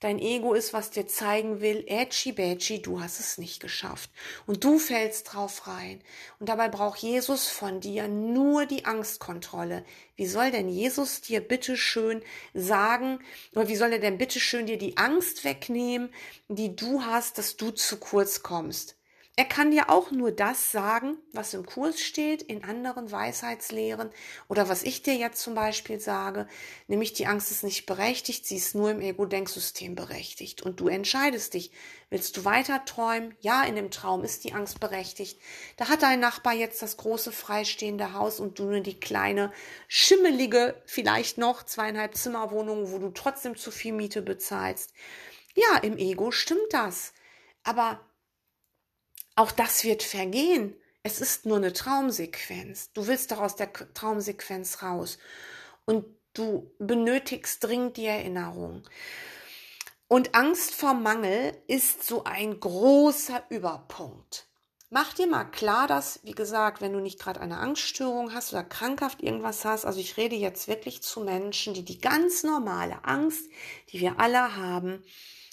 Dein 0.00 0.20
Ego 0.20 0.54
ist, 0.54 0.72
was 0.72 0.90
dir 0.90 1.08
zeigen 1.08 1.60
will, 1.60 1.84
ätschi 1.88 2.30
bätschi, 2.30 2.80
du 2.80 3.00
hast 3.00 3.18
es 3.18 3.36
nicht 3.36 3.60
geschafft. 3.60 4.10
Und 4.46 4.62
du 4.62 4.78
fällst 4.78 5.32
drauf 5.32 5.66
rein. 5.66 6.00
Und 6.38 6.48
dabei 6.48 6.68
braucht 6.68 7.00
Jesus 7.00 7.48
von 7.48 7.80
dir 7.80 8.06
nur 8.06 8.66
die 8.66 8.84
Angstkontrolle. 8.84 9.84
Wie 10.14 10.26
soll 10.26 10.52
denn 10.52 10.68
Jesus 10.68 11.20
dir 11.20 11.40
bitte 11.40 11.76
schön 11.76 12.22
sagen, 12.54 13.18
oder 13.56 13.66
wie 13.66 13.76
soll 13.76 13.92
er 13.92 13.98
denn 13.98 14.18
bitte 14.18 14.38
schön 14.38 14.66
dir 14.66 14.78
die 14.78 14.96
Angst 14.96 15.42
wegnehmen, 15.42 16.10
die 16.46 16.76
du 16.76 17.02
hast, 17.02 17.38
dass 17.38 17.56
du 17.56 17.72
zu 17.72 17.96
kurz 17.96 18.44
kommst? 18.44 18.97
Er 19.38 19.44
kann 19.44 19.70
dir 19.70 19.88
auch 19.88 20.10
nur 20.10 20.32
das 20.32 20.72
sagen, 20.72 21.16
was 21.32 21.54
im 21.54 21.64
Kurs 21.64 22.00
steht, 22.00 22.42
in 22.42 22.64
anderen 22.64 23.12
Weisheitslehren 23.12 24.10
oder 24.48 24.68
was 24.68 24.82
ich 24.82 25.04
dir 25.04 25.14
jetzt 25.14 25.40
zum 25.40 25.54
Beispiel 25.54 26.00
sage, 26.00 26.48
nämlich 26.88 27.12
die 27.12 27.28
Angst 27.28 27.52
ist 27.52 27.62
nicht 27.62 27.86
berechtigt, 27.86 28.46
sie 28.46 28.56
ist 28.56 28.74
nur 28.74 28.90
im 28.90 29.00
Ego-Denksystem 29.00 29.94
berechtigt 29.94 30.62
und 30.62 30.80
du 30.80 30.88
entscheidest 30.88 31.54
dich. 31.54 31.70
Willst 32.10 32.36
du 32.36 32.44
weiter 32.44 32.84
träumen? 32.84 33.32
Ja, 33.38 33.62
in 33.62 33.76
dem 33.76 33.92
Traum 33.92 34.24
ist 34.24 34.42
die 34.42 34.54
Angst 34.54 34.80
berechtigt. 34.80 35.40
Da 35.76 35.88
hat 35.88 36.02
dein 36.02 36.18
Nachbar 36.18 36.54
jetzt 36.54 36.82
das 36.82 36.96
große 36.96 37.30
freistehende 37.30 38.14
Haus 38.14 38.40
und 38.40 38.58
du 38.58 38.64
nur 38.64 38.80
die 38.80 38.98
kleine, 38.98 39.52
schimmelige, 39.86 40.82
vielleicht 40.84 41.38
noch 41.38 41.62
zweieinhalb 41.62 42.16
Zimmerwohnung, 42.16 42.90
wo 42.90 42.98
du 42.98 43.10
trotzdem 43.10 43.56
zu 43.56 43.70
viel 43.70 43.92
Miete 43.92 44.20
bezahlst. 44.20 44.92
Ja, 45.54 45.78
im 45.78 45.96
Ego 45.96 46.32
stimmt 46.32 46.72
das. 46.72 47.12
Aber 47.62 48.00
auch 49.38 49.52
das 49.52 49.84
wird 49.84 50.02
vergehen. 50.02 50.74
Es 51.04 51.20
ist 51.20 51.46
nur 51.46 51.58
eine 51.58 51.72
Traumsequenz. 51.72 52.92
Du 52.92 53.06
willst 53.06 53.30
doch 53.30 53.38
aus 53.38 53.54
der 53.54 53.72
Traumsequenz 53.72 54.82
raus. 54.82 55.18
Und 55.84 56.04
du 56.34 56.74
benötigst 56.78 57.62
dringend 57.62 57.96
die 57.96 58.06
Erinnerung. 58.06 58.82
Und 60.08 60.34
Angst 60.34 60.74
vor 60.74 60.92
Mangel 60.94 61.56
ist 61.68 62.04
so 62.04 62.24
ein 62.24 62.58
großer 62.58 63.44
Überpunkt. 63.48 64.48
Mach 64.90 65.12
dir 65.12 65.26
mal 65.26 65.44
klar, 65.44 65.86
dass, 65.86 66.18
wie 66.24 66.32
gesagt, 66.32 66.80
wenn 66.80 66.94
du 66.94 67.00
nicht 67.00 67.20
gerade 67.20 67.40
eine 67.40 67.58
Angststörung 67.58 68.34
hast 68.34 68.52
oder 68.52 68.64
krankhaft 68.64 69.22
irgendwas 69.22 69.64
hast, 69.64 69.84
also 69.84 70.00
ich 70.00 70.16
rede 70.16 70.34
jetzt 70.34 70.66
wirklich 70.66 71.02
zu 71.02 71.20
Menschen, 71.20 71.74
die 71.74 71.84
die 71.84 72.00
ganz 72.00 72.42
normale 72.42 73.04
Angst, 73.04 73.48
die 73.90 74.00
wir 74.00 74.18
alle 74.18 74.56
haben, 74.56 75.04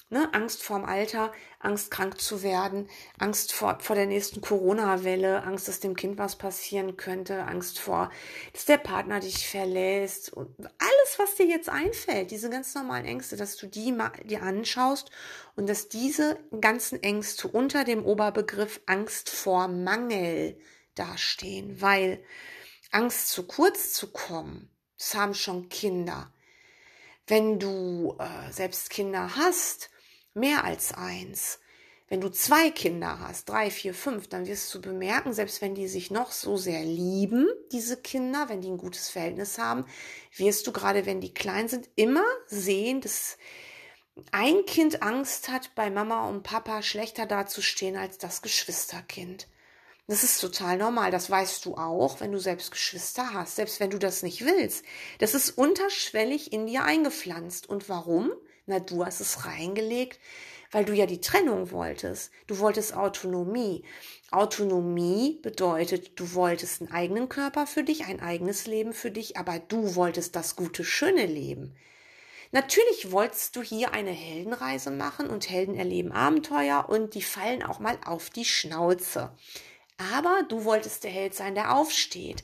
Ne? 0.09 0.31
Angst 0.35 0.61
vorm 0.61 0.85
Alter, 0.85 1.33
Angst 1.59 1.89
krank 1.89 2.21
zu 2.21 2.43
werden, 2.43 2.87
Angst 3.17 3.51
vor, 3.51 3.79
vor 3.79 3.95
der 3.95 4.05
nächsten 4.05 4.39
Corona-Welle, 4.39 5.41
Angst, 5.43 5.67
dass 5.67 5.79
dem 5.79 5.95
Kind 5.95 6.19
was 6.19 6.35
passieren 6.35 6.95
könnte, 6.95 7.43
Angst 7.45 7.79
vor, 7.79 8.11
dass 8.53 8.65
der 8.65 8.77
Partner 8.77 9.19
dich 9.19 9.47
verlässt 9.47 10.31
und 10.31 10.55
alles, 10.59 11.17
was 11.17 11.33
dir 11.33 11.47
jetzt 11.47 11.69
einfällt, 11.69 12.29
diese 12.29 12.51
ganz 12.51 12.75
normalen 12.75 13.05
Ängste, 13.05 13.35
dass 13.35 13.57
du 13.57 13.65
die 13.65 13.91
mal 13.91 14.11
dir 14.23 14.43
anschaust 14.43 15.09
und 15.55 15.67
dass 15.67 15.89
diese 15.89 16.37
ganzen 16.61 17.01
Ängste 17.01 17.47
unter 17.47 17.83
dem 17.83 18.05
Oberbegriff 18.05 18.81
Angst 18.85 19.31
vor 19.31 19.67
Mangel 19.67 20.59
dastehen, 20.93 21.81
weil 21.81 22.23
Angst 22.91 23.29
zu 23.29 23.47
kurz 23.47 23.93
zu 23.93 24.11
kommen, 24.11 24.69
das 24.99 25.15
haben 25.15 25.33
schon 25.33 25.67
Kinder. 25.69 26.31
Wenn 27.25 27.57
du 27.57 28.15
äh, 28.19 28.51
selbst 28.51 28.91
Kinder 28.91 29.35
hast, 29.35 29.89
mehr 30.35 30.63
als 30.63 30.93
eins. 30.93 31.59
Wenn 32.07 32.21
du 32.21 32.29
zwei 32.29 32.69
Kinder 32.69 33.19
hast, 33.19 33.49
drei, 33.49 33.71
vier, 33.71 33.95
fünf, 33.95 34.27
dann 34.27 34.45
wirst 34.45 34.73
du 34.75 34.79
bemerken, 34.79 35.33
selbst 35.33 35.61
wenn 35.61 35.73
die 35.73 35.87
sich 35.87 36.11
noch 36.11 36.31
so 36.31 36.55
sehr 36.55 36.83
lieben, 36.83 37.47
diese 37.71 37.97
Kinder, 37.97 38.47
wenn 38.47 38.61
die 38.61 38.69
ein 38.69 38.77
gutes 38.77 39.09
Verhältnis 39.09 39.57
haben, 39.57 39.85
wirst 40.35 40.67
du 40.67 40.71
gerade, 40.71 41.07
wenn 41.07 41.19
die 41.19 41.33
klein 41.33 41.67
sind, 41.67 41.89
immer 41.95 42.25
sehen, 42.45 43.01
dass 43.01 43.37
ein 44.31 44.65
Kind 44.67 45.01
Angst 45.01 45.49
hat, 45.49 45.73
bei 45.73 45.89
Mama 45.89 46.29
und 46.29 46.43
Papa 46.43 46.83
schlechter 46.83 47.25
dazustehen 47.25 47.97
als 47.97 48.19
das 48.19 48.43
Geschwisterkind. 48.43 49.47
Das 50.07 50.23
ist 50.23 50.39
total 50.39 50.77
normal. 50.77 51.09
Das 51.09 51.31
weißt 51.31 51.65
du 51.65 51.75
auch, 51.75 52.19
wenn 52.19 52.31
du 52.31 52.37
selbst 52.37 52.69
Geschwister 52.71 53.33
hast, 53.33 53.55
selbst 53.55 53.79
wenn 53.79 53.89
du 53.89 53.97
das 53.97 54.21
nicht 54.21 54.45
willst. 54.45 54.85
Das 55.17 55.33
ist 55.33 55.49
unterschwellig 55.49 56.53
in 56.53 56.67
dir 56.67 56.83
eingepflanzt. 56.83 57.67
Und 57.67 57.89
warum? 57.89 58.31
Na, 58.65 58.79
du 58.79 59.05
hast 59.05 59.21
es 59.21 59.45
reingelegt, 59.45 60.19
weil 60.71 60.85
du 60.85 60.93
ja 60.93 61.05
die 61.05 61.21
Trennung 61.21 61.71
wolltest. 61.71 62.31
Du 62.47 62.59
wolltest 62.59 62.95
Autonomie. 62.95 63.83
Autonomie 64.31 65.39
bedeutet, 65.41 66.19
du 66.19 66.33
wolltest 66.33 66.81
einen 66.81 66.91
eigenen 66.91 67.29
Körper 67.29 67.67
für 67.67 67.83
dich, 67.83 68.05
ein 68.05 68.19
eigenes 68.19 68.65
Leben 68.65 68.93
für 68.93 69.11
dich, 69.11 69.37
aber 69.37 69.59
du 69.59 69.95
wolltest 69.95 70.35
das 70.35 70.55
gute, 70.55 70.83
schöne 70.83 71.25
Leben. 71.27 71.75
Natürlich 72.51 73.11
wolltest 73.11 73.55
du 73.55 73.61
hier 73.61 73.93
eine 73.93 74.11
Heldenreise 74.11 74.91
machen 74.91 75.29
und 75.29 75.49
Helden 75.49 75.75
erleben 75.75 76.11
Abenteuer 76.11 76.85
und 76.89 77.13
die 77.13 77.21
fallen 77.21 77.63
auch 77.63 77.79
mal 77.79 77.97
auf 78.05 78.29
die 78.29 78.45
Schnauze. 78.45 79.31
Aber 79.97 80.43
du 80.49 80.65
wolltest 80.65 81.03
der 81.03 81.11
Held 81.11 81.33
sein, 81.33 81.55
der 81.55 81.75
aufsteht 81.75 82.43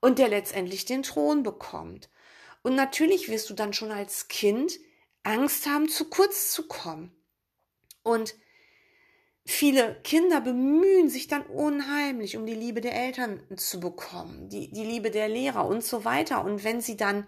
und 0.00 0.18
der 0.18 0.28
letztendlich 0.28 0.84
den 0.84 1.02
Thron 1.02 1.42
bekommt. 1.42 2.08
Und 2.62 2.74
natürlich 2.76 3.28
wirst 3.28 3.50
du 3.50 3.54
dann 3.54 3.72
schon 3.72 3.90
als 3.90 4.28
Kind 4.28 4.78
Angst 5.22 5.66
haben, 5.66 5.88
zu 5.88 6.08
kurz 6.08 6.52
zu 6.52 6.66
kommen. 6.66 7.14
Und 8.02 8.34
viele 9.44 10.00
Kinder 10.02 10.40
bemühen 10.40 11.08
sich 11.08 11.28
dann 11.28 11.42
unheimlich, 11.42 12.36
um 12.36 12.46
die 12.46 12.54
Liebe 12.54 12.80
der 12.80 12.94
Eltern 12.94 13.42
zu 13.56 13.80
bekommen, 13.80 14.48
die, 14.48 14.70
die 14.70 14.84
Liebe 14.84 15.10
der 15.10 15.28
Lehrer 15.28 15.66
und 15.66 15.84
so 15.84 16.04
weiter. 16.04 16.44
Und 16.44 16.64
wenn 16.64 16.80
sie 16.80 16.96
dann 16.96 17.26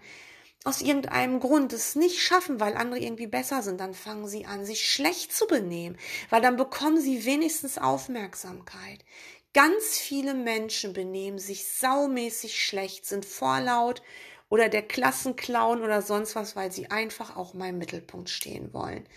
aus 0.65 0.81
irgendeinem 0.81 1.39
Grund 1.39 1.73
es 1.73 1.95
nicht 1.95 2.19
schaffen, 2.19 2.59
weil 2.59 2.75
andere 2.75 2.99
irgendwie 2.99 3.27
besser 3.27 3.61
sind, 3.61 3.79
dann 3.79 3.93
fangen 3.93 4.27
sie 4.27 4.45
an, 4.45 4.65
sich 4.65 4.89
schlecht 4.89 5.31
zu 5.31 5.45
benehmen, 5.45 5.97
weil 6.29 6.41
dann 6.41 6.57
bekommen 6.57 6.99
sie 6.99 7.25
wenigstens 7.25 7.77
Aufmerksamkeit. 7.77 9.05
Ganz 9.53 9.97
viele 9.97 10.33
Menschen 10.33 10.91
benehmen 10.91 11.37
sich 11.39 11.67
saumäßig 11.67 12.61
schlecht, 12.61 13.05
sind 13.05 13.25
vorlaut, 13.25 14.01
oder 14.49 14.69
der 14.69 14.83
Klassenclown 14.83 15.81
oder 15.81 16.01
sonst 16.01 16.35
was, 16.35 16.55
weil 16.55 16.71
sie 16.71 16.91
einfach 16.91 17.35
auch 17.35 17.53
mal 17.53 17.69
im 17.69 17.77
Mittelpunkt 17.77 18.29
stehen 18.29 18.73
wollen. 18.73 19.07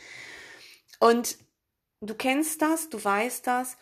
Und 1.01 1.39
du 2.01 2.15
kennst 2.15 2.63
das, 2.63 2.89
du 2.89 3.03
weißt 3.03 3.47
das, 3.47 3.77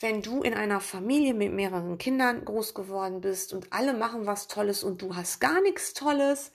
wenn 0.00 0.22
du 0.22 0.42
in 0.42 0.54
einer 0.54 0.80
Familie 0.80 1.34
mit 1.34 1.52
mehreren 1.52 1.98
Kindern 1.98 2.44
groß 2.44 2.74
geworden 2.74 3.20
bist 3.20 3.52
und 3.52 3.72
alle 3.72 3.94
machen 3.94 4.26
was 4.26 4.46
Tolles 4.46 4.84
und 4.84 5.00
du 5.00 5.16
hast 5.16 5.40
gar 5.40 5.60
nichts 5.62 5.94
Tolles, 5.94 6.52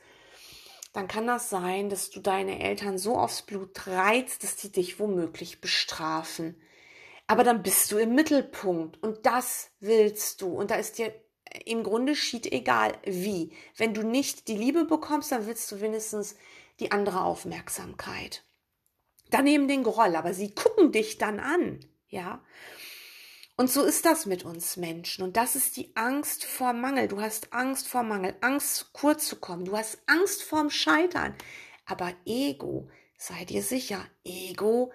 dann 0.93 1.07
kann 1.07 1.25
das 1.25 1.49
sein, 1.49 1.89
dass 1.89 2.09
du 2.09 2.19
deine 2.19 2.59
Eltern 2.59 2.97
so 2.97 3.17
aufs 3.17 3.43
Blut 3.43 3.87
reizt, 3.87 4.43
dass 4.43 4.57
die 4.57 4.71
dich 4.71 4.99
womöglich 4.99 5.61
bestrafen. 5.61 6.61
Aber 7.27 7.43
dann 7.43 7.63
bist 7.63 7.91
du 7.91 7.97
im 7.97 8.13
Mittelpunkt 8.13 9.01
und 9.01 9.25
das 9.25 9.71
willst 9.79 10.41
du 10.41 10.47
und 10.47 10.69
da 10.69 10.75
ist 10.75 10.97
dir 10.97 11.13
im 11.65 11.83
Grunde 11.83 12.15
schied 12.15 12.51
egal 12.51 12.93
wie. 13.03 13.51
Wenn 13.77 13.93
du 13.93 14.03
nicht 14.03 14.47
die 14.47 14.57
Liebe 14.57 14.85
bekommst, 14.85 15.31
dann 15.31 15.47
willst 15.47 15.71
du 15.71 15.81
wenigstens 15.81 16.35
die 16.79 16.91
andere 16.91 17.23
Aufmerksamkeit. 17.23 18.43
Daneben 19.29 19.67
den 19.67 19.83
Groll, 19.83 20.15
aber 20.15 20.33
sie 20.33 20.53
gucken 20.53 20.91
dich 20.91 21.17
dann 21.17 21.39
an, 21.39 21.79
ja. 22.07 22.43
Und 23.57 23.69
so 23.69 23.83
ist 23.83 24.05
das 24.05 24.25
mit 24.25 24.43
uns 24.43 24.75
Menschen. 24.77 25.23
Und 25.23 25.37
das 25.37 25.55
ist 25.55 25.77
die 25.77 25.95
Angst 25.95 26.43
vor 26.45 26.73
Mangel. 26.73 27.07
Du 27.07 27.21
hast 27.21 27.53
Angst 27.53 27.87
vor 27.87 28.01
Mangel, 28.01 28.35
Angst 28.41 28.91
kurz 28.91 29.27
zu 29.27 29.35
kommen. 29.35 29.65
Du 29.65 29.77
hast 29.77 29.99
Angst 30.07 30.41
vorm 30.41 30.69
Scheitern. 30.69 31.35
Aber 31.85 32.13
Ego, 32.25 32.89
sei 33.17 33.45
dir 33.45 33.61
sicher, 33.61 34.03
Ego 34.23 34.91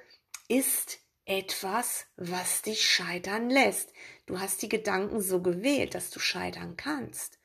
ist 0.49 0.99
etwas, 1.27 2.07
was 2.17 2.63
dich 2.63 2.89
scheitern 2.89 3.51
lässt. 3.51 3.93
Du 4.27 4.41
hast 4.41 4.61
die 4.63 4.69
Gedanken 4.69 5.21
so 5.21 5.41
gewählt, 5.41 5.95
dass 5.95 6.11
du 6.11 6.19
scheitern 6.19 6.77
kannst. 6.77 7.39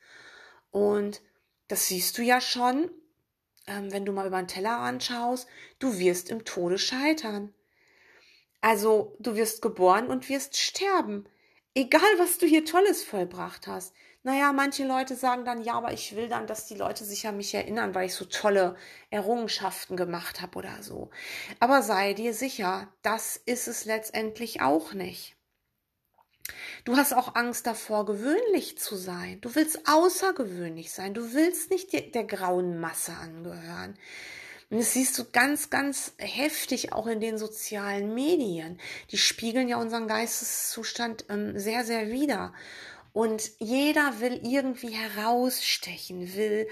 Und 0.70 1.22
das 1.68 1.86
siehst 1.86 2.18
du 2.18 2.22
ja 2.22 2.40
schon, 2.40 2.90
ähm, 3.66 3.92
wenn 3.92 4.04
du 4.04 4.12
mal 4.12 4.26
über 4.26 4.42
den 4.42 4.48
Teller 4.48 4.78
anschaust, 4.78 5.48
du 5.78 5.98
wirst 5.98 6.28
im 6.28 6.44
Tode 6.44 6.78
scheitern. 6.78 7.54
Also 8.60 9.16
du 9.20 9.36
wirst 9.36 9.62
geboren 9.62 10.08
und 10.08 10.28
wirst 10.28 10.56
sterben. 10.56 11.26
Egal, 11.74 12.02
was 12.18 12.38
du 12.38 12.46
hier 12.46 12.64
Tolles 12.64 13.02
vollbracht 13.02 13.66
hast. 13.66 13.94
Naja, 14.24 14.52
manche 14.52 14.86
Leute 14.86 15.16
sagen 15.16 15.44
dann, 15.44 15.62
ja, 15.62 15.74
aber 15.74 15.92
ich 15.92 16.14
will 16.14 16.28
dann, 16.28 16.46
dass 16.46 16.66
die 16.66 16.76
Leute 16.76 17.04
sich 17.04 17.26
an 17.26 17.36
mich 17.36 17.54
erinnern, 17.54 17.94
weil 17.94 18.06
ich 18.06 18.14
so 18.14 18.24
tolle 18.24 18.76
Errungenschaften 19.10 19.96
gemacht 19.96 20.40
habe 20.40 20.58
oder 20.58 20.82
so. 20.82 21.10
Aber 21.58 21.82
sei 21.82 22.14
dir 22.14 22.34
sicher, 22.34 22.92
das 23.02 23.36
ist 23.36 23.66
es 23.66 23.84
letztendlich 23.84 24.60
auch 24.60 24.92
nicht. 24.92 25.36
Du 26.84 26.96
hast 26.96 27.14
auch 27.14 27.34
Angst 27.34 27.66
davor, 27.66 28.04
gewöhnlich 28.06 28.78
zu 28.78 28.96
sein. 28.96 29.40
Du 29.40 29.54
willst 29.54 29.86
außergewöhnlich 29.86 30.90
sein. 30.90 31.14
Du 31.14 31.32
willst 31.32 31.70
nicht 31.70 31.92
der, 31.92 32.02
der 32.02 32.24
grauen 32.24 32.80
Masse 32.80 33.12
angehören. 33.12 33.96
Und 34.70 34.78
das 34.78 34.94
siehst 34.94 35.18
du 35.18 35.24
ganz, 35.30 35.70
ganz 35.70 36.14
heftig 36.16 36.92
auch 36.92 37.06
in 37.06 37.20
den 37.20 37.38
sozialen 37.38 38.14
Medien. 38.14 38.80
Die 39.10 39.18
spiegeln 39.18 39.68
ja 39.68 39.76
unseren 39.76 40.08
Geisteszustand 40.08 41.26
ähm, 41.28 41.58
sehr, 41.58 41.84
sehr 41.84 42.10
wider. 42.10 42.54
Und 43.12 43.50
jeder 43.58 44.20
will 44.20 44.40
irgendwie 44.42 44.92
herausstechen, 44.92 46.34
will 46.34 46.66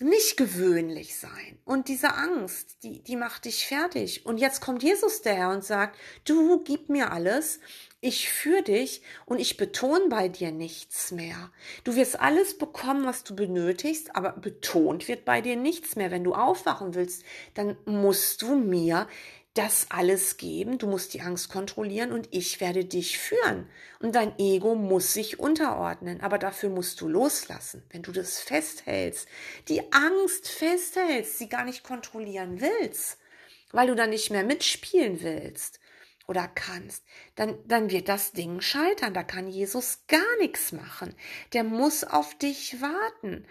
nicht 0.00 0.38
gewöhnlich 0.38 1.18
sein. 1.18 1.58
Und 1.66 1.88
diese 1.88 2.14
Angst, 2.14 2.78
die, 2.82 3.02
die 3.02 3.16
macht 3.16 3.44
dich 3.44 3.66
fertig. 3.66 4.24
Und 4.24 4.38
jetzt 4.38 4.62
kommt 4.62 4.82
Jesus 4.82 5.20
daher 5.20 5.50
und 5.50 5.62
sagt, 5.62 5.98
du 6.24 6.64
gib 6.64 6.88
mir 6.88 7.12
alles, 7.12 7.60
ich 8.02 8.28
führe 8.28 8.64
dich 8.64 9.00
und 9.26 9.38
ich 9.38 9.56
betone 9.56 10.08
bei 10.08 10.28
dir 10.28 10.50
nichts 10.50 11.12
mehr. 11.12 11.52
Du 11.84 11.94
wirst 11.94 12.20
alles 12.20 12.58
bekommen, 12.58 13.06
was 13.06 13.22
du 13.22 13.36
benötigst, 13.36 14.16
aber 14.16 14.32
betont 14.32 15.06
wird 15.06 15.24
bei 15.24 15.40
dir 15.40 15.54
nichts 15.54 15.94
mehr. 15.94 16.10
Wenn 16.10 16.24
du 16.24 16.34
aufwachen 16.34 16.94
willst, 16.94 17.24
dann 17.54 17.76
musst 17.86 18.42
du 18.42 18.56
mir 18.56 19.06
das 19.54 19.86
alles 19.90 20.36
geben, 20.36 20.78
du 20.78 20.88
musst 20.88 21.14
die 21.14 21.20
Angst 21.20 21.50
kontrollieren 21.50 22.10
und 22.10 22.26
ich 22.32 22.60
werde 22.60 22.84
dich 22.84 23.18
führen. 23.18 23.68
Und 24.00 24.16
dein 24.16 24.36
Ego 24.38 24.74
muss 24.74 25.12
sich 25.12 25.38
unterordnen, 25.38 26.22
aber 26.22 26.38
dafür 26.38 26.70
musst 26.70 27.00
du 27.00 27.08
loslassen. 27.08 27.84
Wenn 27.90 28.02
du 28.02 28.10
das 28.10 28.40
festhältst, 28.40 29.28
die 29.68 29.92
Angst 29.92 30.48
festhältst, 30.48 31.38
sie 31.38 31.48
gar 31.48 31.64
nicht 31.64 31.84
kontrollieren 31.84 32.60
willst, 32.60 33.18
weil 33.70 33.86
du 33.86 33.94
dann 33.94 34.10
nicht 34.10 34.30
mehr 34.30 34.42
mitspielen 34.42 35.22
willst, 35.22 35.78
oder 36.26 36.48
kannst, 36.48 37.04
dann, 37.34 37.58
dann 37.66 37.90
wird 37.90 38.08
das 38.08 38.32
Ding 38.32 38.60
scheitern. 38.60 39.14
Da 39.14 39.22
kann 39.22 39.48
Jesus 39.48 40.04
gar 40.08 40.36
nichts 40.38 40.72
machen. 40.72 41.14
Der 41.52 41.64
muss 41.64 42.04
auf 42.04 42.36
dich 42.36 42.80
warten. 42.80 43.46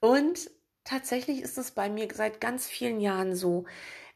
Und 0.00 0.50
tatsächlich 0.84 1.42
ist 1.42 1.58
es 1.58 1.70
bei 1.72 1.88
mir 1.88 2.08
seit 2.12 2.40
ganz 2.40 2.66
vielen 2.66 3.00
Jahren 3.00 3.34
so. 3.34 3.64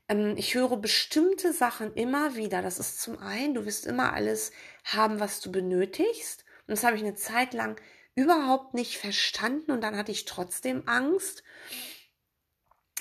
Ähm, 0.09 0.35
ich 0.37 0.55
höre 0.55 0.77
bestimmte 0.77 1.53
Sachen 1.53 1.95
immer 1.95 2.37
wieder. 2.37 2.63
Das 2.63 2.79
ist 2.79 3.01
zum 3.01 3.19
einen, 3.19 3.55
du 3.55 3.65
wirst 3.67 3.87
immer 3.87 4.13
alles 4.13 4.53
haben, 4.85 5.21
was 5.21 5.41
du 5.41 5.51
benötigst. 5.51 6.45
Und 6.67 6.73
das 6.73 6.85
habe 6.85 6.97
ich 6.97 7.03
eine 7.03 7.15
Zeit 7.15 7.55
lang 7.55 7.81
überhaupt 8.15 8.75
nicht 8.75 8.99
verstanden 8.99 9.71
und 9.71 9.83
dann 9.83 9.97
hatte 9.97 10.11
ich 10.11 10.25
trotzdem 10.25 10.83
Angst. 10.87 11.45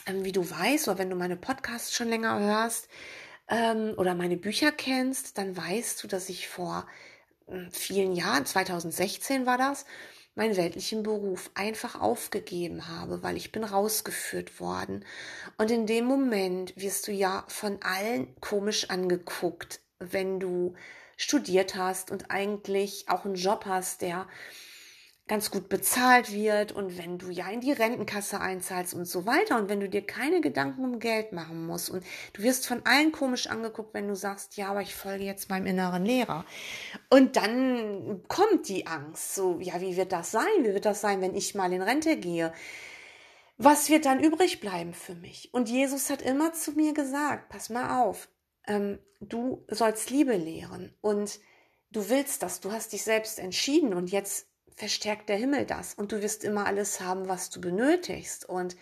Ähm, 0.05 0.23
wie 0.23 0.31
du 0.31 0.47
weißt, 0.47 0.87
oder 0.87 0.99
wenn 0.99 1.09
du 1.09 1.15
meine 1.15 1.37
Podcasts 1.37 1.95
schon 1.95 2.09
länger 2.09 2.39
hörst, 2.39 2.87
ähm, 3.47 3.93
oder 3.97 4.15
meine 4.15 4.37
Bücher 4.37 4.71
kennst, 4.71 5.37
dann 5.37 5.55
weißt 5.55 6.03
du, 6.03 6.07
dass 6.07 6.29
ich 6.29 6.47
vor 6.47 6.87
äh, 7.47 7.65
vielen 7.71 8.13
Jahren, 8.13 8.45
2016 8.45 9.45
war 9.45 9.57
das, 9.57 9.85
meinen 10.35 10.57
weltlichen 10.57 11.03
Beruf 11.03 11.49
einfach 11.53 11.99
aufgegeben 11.99 12.87
habe, 12.89 13.23
weil 13.23 13.37
ich 13.37 13.51
bin 13.51 13.63
rausgeführt 13.63 14.59
worden. 14.59 15.05
Und 15.57 15.71
in 15.71 15.87
dem 15.87 16.05
Moment 16.05 16.75
wirst 16.75 17.07
du 17.07 17.11
ja 17.11 17.45
von 17.47 17.81
allen 17.81 18.35
komisch 18.41 18.89
angeguckt, 18.89 19.79
wenn 19.99 20.39
du 20.39 20.75
studiert 21.15 21.75
hast 21.75 22.11
und 22.11 22.31
eigentlich 22.31 23.05
auch 23.07 23.23
einen 23.23 23.35
Job 23.35 23.65
hast, 23.65 24.01
der 24.01 24.27
ganz 25.27 25.49
gut 25.49 25.69
bezahlt 25.69 26.31
wird 26.31 26.71
und 26.71 26.99
wenn 26.99 27.17
du 27.17 27.31
ja 27.31 27.49
in 27.49 27.59
die 27.59 27.71
Rentenkasse 27.71 28.39
einzahlst 28.39 28.93
und 28.93 29.05
so 29.05 29.25
weiter 29.25 29.57
und 29.57 29.69
wenn 29.69 29.79
du 29.79 29.89
dir 29.89 30.05
keine 30.05 30.39
Gedanken 30.39 30.83
um 30.83 30.99
Geld 30.99 31.31
machen 31.31 31.65
musst 31.65 31.89
und 31.89 32.05
du 32.33 32.43
wirst 32.43 32.67
von 32.67 32.85
allen 32.85 33.11
komisch 33.11 33.47
angeguckt, 33.47 33.95
wenn 33.95 34.07
du 34.07 34.15
sagst, 34.15 34.55
ja, 34.55 34.69
aber 34.69 34.81
ich 34.81 34.93
folge 34.93 35.23
jetzt 35.23 35.49
meinem 35.49 35.65
inneren 35.65 36.05
Lehrer. 36.05 36.45
Und 37.09 37.37
dann 37.37 38.23
kommt 38.27 38.67
die 38.69 38.85
Angst, 38.85 39.33
so, 39.33 39.59
ja, 39.59 39.81
wie 39.81 39.97
wird 39.97 40.11
das 40.11 40.29
sein? 40.29 40.45
Wie 40.59 40.73
wird 40.73 40.85
das 40.85 41.01
sein, 41.01 41.21
wenn 41.21 41.33
ich 41.33 41.55
mal 41.55 41.73
in 41.73 41.81
Rente 41.81 42.17
gehe? 42.17 42.53
Was 43.57 43.89
wird 43.89 44.05
dann 44.05 44.23
übrig 44.23 44.59
bleiben 44.59 44.93
für 44.93 45.15
mich? 45.15 45.51
Und 45.53 45.69
Jesus 45.69 46.11
hat 46.11 46.21
immer 46.21 46.53
zu 46.53 46.73
mir 46.73 46.93
gesagt, 46.93 47.49
pass 47.49 47.71
mal 47.71 48.03
auf, 48.03 48.27
ähm, 48.67 48.99
du 49.21 49.65
sollst 49.69 50.11
Liebe 50.11 50.35
lehren 50.35 50.93
und 51.01 51.39
du 51.89 52.09
willst 52.09 52.43
das, 52.43 52.59
du 52.59 52.71
hast 52.71 52.93
dich 52.93 53.03
selbst 53.03 53.39
entschieden 53.39 53.93
und 53.93 54.11
jetzt 54.11 54.47
verstärkt 54.75 55.29
der 55.29 55.37
Himmel 55.37 55.65
das 55.65 55.93
und 55.93 56.11
du 56.11 56.21
wirst 56.21 56.43
immer 56.43 56.65
alles 56.65 56.99
haben, 56.99 57.27
was 57.27 57.49
du 57.49 57.61
benötigst. 57.61 58.47
Und 58.47 58.75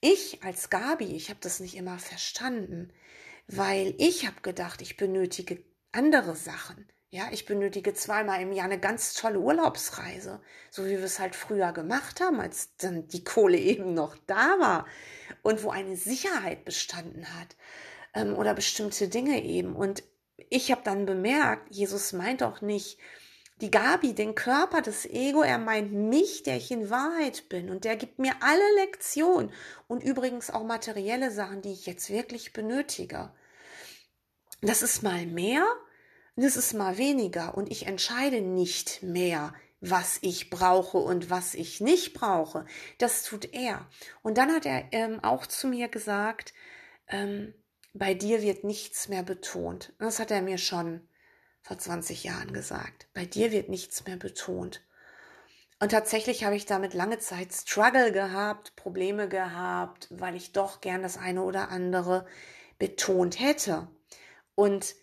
ich 0.00 0.42
als 0.42 0.70
Gabi, 0.70 1.16
ich 1.16 1.30
habe 1.30 1.40
das 1.40 1.60
nicht 1.60 1.76
immer 1.76 1.98
verstanden, 1.98 2.92
weil 3.46 3.94
ich 3.98 4.26
habe 4.26 4.40
gedacht, 4.42 4.82
ich 4.82 4.96
benötige 4.96 5.62
andere 5.92 6.36
Sachen. 6.36 6.88
Ja, 7.10 7.28
ich 7.30 7.44
benötige 7.44 7.92
zweimal 7.92 8.40
im 8.40 8.52
Jahr 8.52 8.64
eine 8.64 8.80
ganz 8.80 9.12
tolle 9.12 9.38
Urlaubsreise, 9.38 10.40
so 10.70 10.86
wie 10.86 10.96
wir 10.96 11.04
es 11.04 11.18
halt 11.18 11.36
früher 11.36 11.72
gemacht 11.72 12.22
haben, 12.22 12.40
als 12.40 12.74
dann 12.76 13.06
die 13.08 13.22
Kohle 13.22 13.58
eben 13.58 13.92
noch 13.92 14.16
da 14.26 14.56
war 14.58 14.86
und 15.42 15.62
wo 15.62 15.70
eine 15.70 15.96
Sicherheit 15.96 16.64
bestanden 16.64 17.26
hat 17.38 17.56
ähm, 18.14 18.34
oder 18.34 18.54
bestimmte 18.54 19.08
Dinge 19.08 19.42
eben. 19.42 19.76
Und 19.76 20.02
ich 20.48 20.70
habe 20.70 20.82
dann 20.84 21.04
bemerkt, 21.04 21.74
Jesus 21.74 22.14
meint 22.14 22.40
doch 22.40 22.62
nicht, 22.62 22.98
die 23.62 23.70
Gabi, 23.70 24.12
den 24.12 24.34
Körper, 24.34 24.82
das 24.82 25.06
Ego, 25.06 25.42
er 25.42 25.58
meint 25.58 25.92
mich, 25.92 26.42
der 26.42 26.56
ich 26.56 26.72
in 26.72 26.90
Wahrheit 26.90 27.48
bin 27.48 27.70
und 27.70 27.84
der 27.84 27.96
gibt 27.96 28.18
mir 28.18 28.34
alle 28.40 28.82
Lektionen 28.82 29.52
und 29.86 30.02
übrigens 30.02 30.50
auch 30.50 30.64
materielle 30.64 31.30
Sachen, 31.30 31.62
die 31.62 31.72
ich 31.72 31.86
jetzt 31.86 32.10
wirklich 32.10 32.52
benötige. 32.52 33.32
Das 34.62 34.82
ist 34.82 35.04
mal 35.04 35.26
mehr, 35.26 35.64
das 36.34 36.56
ist 36.56 36.74
mal 36.74 36.98
weniger 36.98 37.56
und 37.56 37.70
ich 37.70 37.86
entscheide 37.86 38.40
nicht 38.40 39.00
mehr, 39.04 39.54
was 39.80 40.18
ich 40.22 40.50
brauche 40.50 40.98
und 40.98 41.30
was 41.30 41.54
ich 41.54 41.80
nicht 41.80 42.14
brauche. 42.14 42.66
Das 42.98 43.22
tut 43.22 43.52
er. 43.52 43.88
Und 44.22 44.38
dann 44.38 44.52
hat 44.52 44.66
er 44.66 44.92
ähm, 44.92 45.22
auch 45.22 45.46
zu 45.46 45.68
mir 45.68 45.88
gesagt, 45.88 46.52
ähm, 47.06 47.54
bei 47.92 48.14
dir 48.14 48.42
wird 48.42 48.64
nichts 48.64 49.08
mehr 49.08 49.22
betont. 49.22 49.92
Das 49.98 50.18
hat 50.18 50.32
er 50.32 50.42
mir 50.42 50.58
schon 50.58 51.08
vor 51.62 51.78
20 51.78 52.24
Jahren 52.24 52.52
gesagt. 52.52 53.08
Bei 53.14 53.24
dir 53.24 53.52
wird 53.52 53.68
nichts 53.68 54.06
mehr 54.06 54.16
betont. 54.16 54.82
Und 55.80 55.90
tatsächlich 55.90 56.44
habe 56.44 56.54
ich 56.54 56.66
damit 56.66 56.94
lange 56.94 57.18
Zeit 57.18 57.52
Struggle 57.52 58.12
gehabt, 58.12 58.76
Probleme 58.76 59.28
gehabt, 59.28 60.08
weil 60.10 60.36
ich 60.36 60.52
doch 60.52 60.80
gern 60.80 61.02
das 61.02 61.18
eine 61.18 61.42
oder 61.42 61.70
andere 61.70 62.26
betont 62.78 63.40
hätte. 63.40 63.88
Und 64.54 64.94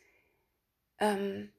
ähm, 0.99 1.51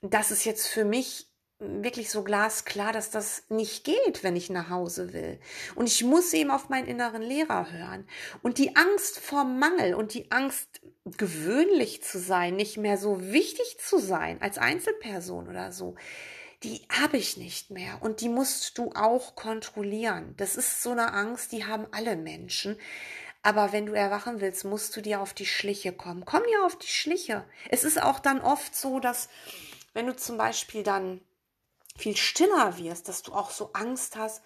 das 0.00 0.30
ist 0.30 0.44
jetzt 0.44 0.66
für 0.66 0.84
mich 0.84 1.33
wirklich 1.58 2.10
so 2.10 2.24
glasklar, 2.24 2.92
dass 2.92 3.10
das 3.10 3.44
nicht 3.48 3.84
geht, 3.84 4.22
wenn 4.22 4.36
ich 4.36 4.50
nach 4.50 4.70
Hause 4.70 5.12
will. 5.12 5.38
Und 5.74 5.86
ich 5.86 6.02
muss 6.04 6.32
eben 6.32 6.50
auf 6.50 6.68
meinen 6.68 6.86
inneren 6.86 7.22
Lehrer 7.22 7.70
hören. 7.70 8.08
Und 8.42 8.58
die 8.58 8.76
Angst 8.76 9.18
vor 9.20 9.44
Mangel 9.44 9.94
und 9.94 10.14
die 10.14 10.30
Angst, 10.30 10.80
gewöhnlich 11.04 12.02
zu 12.02 12.18
sein, 12.18 12.56
nicht 12.56 12.76
mehr 12.76 12.96
so 12.96 13.20
wichtig 13.20 13.78
zu 13.78 13.98
sein 13.98 14.40
als 14.40 14.58
Einzelperson 14.58 15.48
oder 15.48 15.70
so, 15.70 15.96
die 16.62 16.80
habe 16.88 17.18
ich 17.18 17.36
nicht 17.36 17.70
mehr. 17.70 17.98
Und 18.00 18.20
die 18.20 18.28
musst 18.28 18.78
du 18.78 18.90
auch 18.94 19.36
kontrollieren. 19.36 20.34
Das 20.36 20.56
ist 20.56 20.82
so 20.82 20.90
eine 20.90 21.12
Angst, 21.12 21.52
die 21.52 21.66
haben 21.66 21.86
alle 21.92 22.16
Menschen. 22.16 22.78
Aber 23.42 23.72
wenn 23.72 23.84
du 23.84 23.92
erwachen 23.92 24.40
willst, 24.40 24.64
musst 24.64 24.96
du 24.96 25.02
dir 25.02 25.20
auf 25.20 25.34
die 25.34 25.44
Schliche 25.44 25.92
kommen. 25.92 26.24
Komm 26.24 26.42
dir 26.44 26.64
auf 26.64 26.78
die 26.78 26.88
Schliche. 26.88 27.44
Es 27.68 27.84
ist 27.84 28.02
auch 28.02 28.18
dann 28.18 28.40
oft 28.40 28.74
so, 28.74 28.98
dass 28.98 29.28
wenn 29.92 30.06
du 30.06 30.16
zum 30.16 30.38
Beispiel 30.38 30.82
dann 30.82 31.20
viel 31.96 32.16
stiller 32.16 32.78
wirst, 32.78 33.08
dass 33.08 33.22
du 33.22 33.32
auch 33.32 33.50
so 33.50 33.70
Angst 33.72 34.16
hast, 34.16 34.42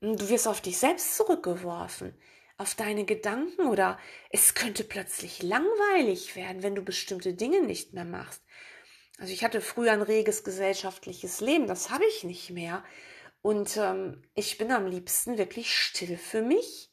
hm, 0.00 0.16
du 0.16 0.28
wirst 0.28 0.48
auf 0.48 0.60
dich 0.60 0.78
selbst 0.78 1.16
zurückgeworfen, 1.16 2.14
auf 2.58 2.74
deine 2.74 3.04
Gedanken 3.04 3.66
oder 3.66 3.98
es 4.30 4.54
könnte 4.54 4.84
plötzlich 4.84 5.42
langweilig 5.42 6.36
werden, 6.36 6.62
wenn 6.62 6.74
du 6.74 6.82
bestimmte 6.82 7.34
Dinge 7.34 7.62
nicht 7.62 7.92
mehr 7.92 8.04
machst. 8.04 8.42
Also 9.18 9.32
ich 9.32 9.44
hatte 9.44 9.60
früher 9.60 9.92
ein 9.92 10.02
reges 10.02 10.44
gesellschaftliches 10.44 11.40
Leben, 11.40 11.66
das 11.66 11.90
habe 11.90 12.04
ich 12.06 12.24
nicht 12.24 12.50
mehr. 12.50 12.84
Und 13.40 13.76
ähm, 13.76 14.22
ich 14.34 14.58
bin 14.58 14.70
am 14.70 14.86
liebsten 14.86 15.38
wirklich 15.38 15.74
still 15.74 16.16
für 16.16 16.42
mich. 16.42 16.92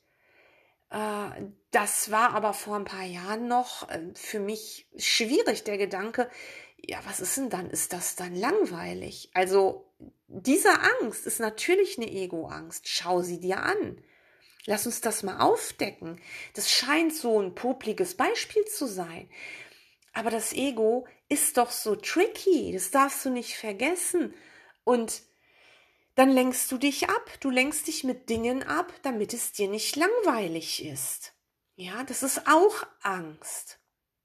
Äh, 0.90 1.30
das 1.72 2.12
war 2.12 2.34
aber 2.34 2.54
vor 2.54 2.76
ein 2.76 2.86
paar 2.86 3.04
Jahren 3.04 3.48
noch 3.48 3.88
äh, 3.90 4.02
für 4.16 4.40
mich 4.40 4.88
schwierig, 4.98 5.64
der 5.64 5.78
Gedanke, 5.78 6.30
ja, 6.86 7.00
was 7.06 7.20
ist 7.20 7.38
denn 7.38 7.50
dann? 7.50 7.70
Ist 7.70 7.94
das 7.94 8.16
dann 8.16 8.36
langweilig? 8.36 9.30
Also 9.34 9.86
diese 10.28 10.72
Angst 11.02 11.26
ist 11.26 11.40
natürlich 11.40 11.98
eine 11.98 12.10
Ego-Angst. 12.12 12.88
Schau 12.88 13.22
sie 13.22 13.40
dir 13.40 13.64
an. 13.64 14.02
Lass 14.66 14.86
uns 14.86 15.02
das 15.02 15.24
mal 15.24 15.40
aufdecken. 15.40 16.22
Das 16.54 16.72
scheint 16.72 17.14
so 17.16 17.42
ein 17.42 17.56
popliges 17.56 18.16
Beispiel 18.16 18.66
zu 18.66 18.88
sein. 18.88 19.30
Aber 20.14 20.30
das 20.30 20.54
Ego 20.54 21.08
ist 21.30 21.58
doch 21.58 21.72
so 21.72 21.96
tricky. 21.96 22.72
Das 22.74 22.92
darfst 22.92 23.26
du 23.26 23.30
nicht 23.30 23.56
vergessen. 23.56 24.34
Und 24.84 25.24
dann 26.16 26.30
lenkst 26.30 26.72
du 26.72 26.78
dich 26.78 27.10
ab. 27.10 27.32
Du 27.40 27.50
lenkst 27.50 27.88
dich 27.88 28.04
mit 28.04 28.30
Dingen 28.30 28.64
ab, 28.64 28.94
damit 29.04 29.34
es 29.34 29.52
dir 29.52 29.70
nicht 29.70 29.96
langweilig 29.96 30.86
ist. 30.86 31.34
Ja, 31.76 32.04
das 32.04 32.24
ist 32.24 32.46
auch 32.46 32.86
Angst. 33.02 33.79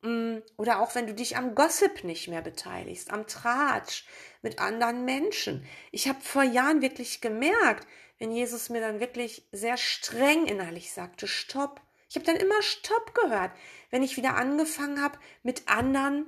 Mm, 0.05 0.43
oder 0.59 0.81
auch 0.81 0.95
wenn 0.95 1.07
du 1.07 1.15
dich 1.15 1.39
am 1.39 1.55
Gossip 1.55 2.05
nicht 2.05 2.29
mehr 2.29 2.43
beteiligst, 2.43 3.11
am 3.11 3.27
Tratsch 3.27 4.05
mit 4.43 4.59
anderen 4.59 5.07
Menschen. 5.07 5.67
Ich 5.93 6.09
habe 6.09 6.21
vor 6.21 6.43
Jahren 6.43 6.83
wirklich 6.83 7.23
gemerkt, 7.23 7.87
wenn 8.19 8.31
Jesus 8.31 8.69
mir 8.69 8.83
dann 8.83 9.01
wirklich 9.01 9.49
sehr 9.51 9.79
streng 9.79 10.45
innerlich 10.47 10.93
sagte, 10.93 11.27
stopp. 11.27 11.81
Ich 12.11 12.17
habe 12.17 12.27
dann 12.27 12.37
immer 12.37 12.61
Stopp 12.61 13.15
gehört, 13.15 13.53
wenn 13.91 14.03
ich 14.03 14.19
wieder 14.19 14.37
angefangen 14.37 15.03
habe, 15.03 15.19
mit 15.43 15.69
anderen 15.69 16.27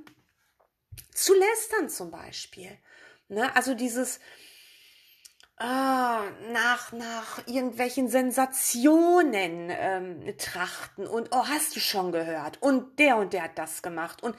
zu 1.13 1.35
lästern 1.35 1.91
zum 1.91 2.11
Beispiel. 2.11 2.79
Ne? 3.29 3.55
Also 3.55 3.75
dieses, 3.75 4.21
nach, 5.59 6.93
nach 6.93 7.47
irgendwelchen 7.47 8.09
Sensationen 8.09 9.71
ähm, 9.71 10.35
trachten 10.37 11.07
und 11.07 11.31
oh, 11.33 11.47
hast 11.47 11.75
du 11.77 11.81
schon 11.81 12.13
gehört 12.13 12.61
und 12.61 12.99
der 12.99 13.17
und 13.17 13.33
der 13.33 13.45
hat 13.45 13.59
das 13.59 13.81
gemacht 13.81 14.23
und 14.23 14.37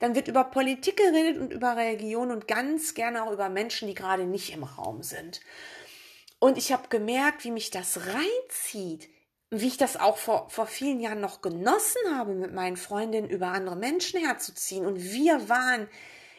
dann 0.00 0.14
wird 0.14 0.28
über 0.28 0.44
Politik 0.44 0.96
geredet 0.96 1.40
und 1.40 1.52
über 1.52 1.76
Religion 1.76 2.30
und 2.30 2.48
ganz 2.48 2.94
gerne 2.94 3.22
auch 3.22 3.32
über 3.32 3.48
Menschen, 3.48 3.88
die 3.88 3.94
gerade 3.94 4.24
nicht 4.24 4.52
im 4.52 4.64
Raum 4.64 5.02
sind. 5.02 5.40
Und 6.38 6.58
ich 6.58 6.72
habe 6.72 6.88
gemerkt, 6.88 7.44
wie 7.44 7.50
mich 7.50 7.70
das 7.70 8.00
reinzieht, 8.06 9.08
wie 9.50 9.68
ich 9.68 9.78
das 9.78 9.96
auch 9.96 10.18
vor, 10.18 10.50
vor 10.50 10.66
vielen 10.66 11.00
Jahren 11.00 11.20
noch 11.20 11.40
genossen 11.40 12.14
habe, 12.14 12.34
mit 12.34 12.52
meinen 12.52 12.76
Freundinnen 12.76 13.30
über 13.30 13.48
andere 13.48 13.76
Menschen 13.76 14.20
herzuziehen. 14.20 14.84
Und 14.84 15.02
wir 15.02 15.48
waren 15.48 15.88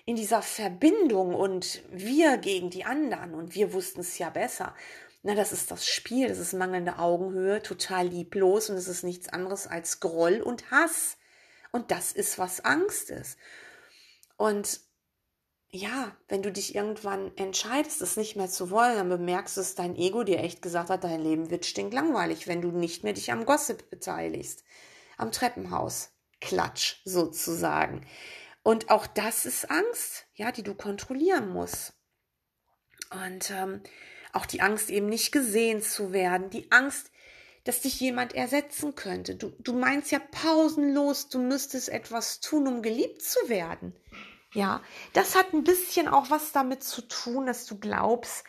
in 0.08 0.16
dieser 0.16 0.42
Verbindung 0.42 1.36
und 1.36 1.82
wir 1.92 2.38
gegen 2.38 2.70
die 2.70 2.86
anderen 2.86 3.34
und 3.34 3.56
wir 3.56 3.74
wussten 3.74 4.00
es 4.00 4.18
ja 4.18 4.30
besser. 4.30 4.74
Na, 5.22 5.36
das 5.36 5.52
ist 5.52 5.70
das 5.70 5.86
Spiel, 5.86 6.30
das 6.30 6.38
ist 6.38 6.54
mangelnde 6.54 6.98
Augenhöhe, 6.98 7.62
total 7.62 8.08
lieblos 8.08 8.70
und 8.70 8.78
es 8.78 8.88
ist 8.88 9.04
nichts 9.04 9.28
anderes 9.28 9.68
als 9.68 10.00
Groll 10.00 10.42
und 10.42 10.72
Hass. 10.72 11.18
Und 11.74 11.92
das 11.92 12.14
ist, 12.14 12.40
was 12.40 12.64
Angst 12.64 13.10
ist. 13.10 13.38
Und 14.38 14.80
ja, 15.72 16.16
wenn 16.30 16.42
du 16.42 16.54
dich 16.54 16.74
irgendwann 16.74 17.36
entscheidest, 17.36 18.02
es 18.02 18.16
nicht 18.16 18.38
mehr 18.38 18.48
zu 18.48 18.70
wollen, 18.70 18.96
dann 18.96 19.10
bemerkst 19.10 19.58
du, 19.58 19.62
dass 19.62 19.76
dein 19.76 19.98
Ego 19.98 20.24
dir 20.24 20.40
echt 20.40 20.62
gesagt 20.62 20.90
hat, 20.90 21.04
dein 21.04 21.22
Leben 21.22 21.50
wird 21.50 21.66
stinklangweilig, 21.66 22.48
wenn 22.48 22.62
du 22.62 22.72
nicht 22.72 23.04
mehr 23.04 23.12
dich 23.12 23.34
am 23.34 23.46
Gossip 23.46 23.90
beteiligst. 23.90 24.64
Am 25.18 25.34
Treppenhaus. 25.34 26.12
Klatsch 26.40 27.02
sozusagen. 27.04 28.06
Und 28.68 28.90
auch 28.90 29.08
das 29.08 29.46
ist 29.46 29.72
Angst, 29.72 30.26
ja, 30.36 30.52
die 30.52 30.62
du 30.62 30.76
kontrollieren 30.76 31.54
musst. 31.54 31.94
Und 33.12 33.50
ähm, 33.50 33.82
auch 34.34 34.46
die 34.46 34.60
Angst, 34.60 34.90
eben 34.90 35.08
nicht 35.08 35.32
gesehen 35.32 35.82
zu 35.82 36.12
werden, 36.12 36.50
die 36.50 36.70
Angst, 36.70 37.10
dass 37.64 37.80
dich 37.80 37.98
jemand 38.02 38.36
ersetzen 38.36 38.94
könnte. 38.94 39.36
Du, 39.36 39.54
du 39.60 39.72
meinst 39.72 40.12
ja 40.12 40.20
pausenlos, 40.20 41.30
du 41.30 41.40
müsstest 41.40 41.88
etwas 41.88 42.42
tun, 42.42 42.68
um 42.68 42.82
geliebt 42.82 43.22
zu 43.22 43.40
werden. 43.48 43.96
Ja, 44.54 44.84
das 45.14 45.38
hat 45.38 45.54
ein 45.54 45.64
bisschen 45.64 46.10
auch 46.10 46.30
was 46.30 46.52
damit 46.52 46.84
zu 46.84 47.04
tun, 47.04 47.46
dass 47.46 47.68
du 47.68 47.80
glaubst, 47.80 48.44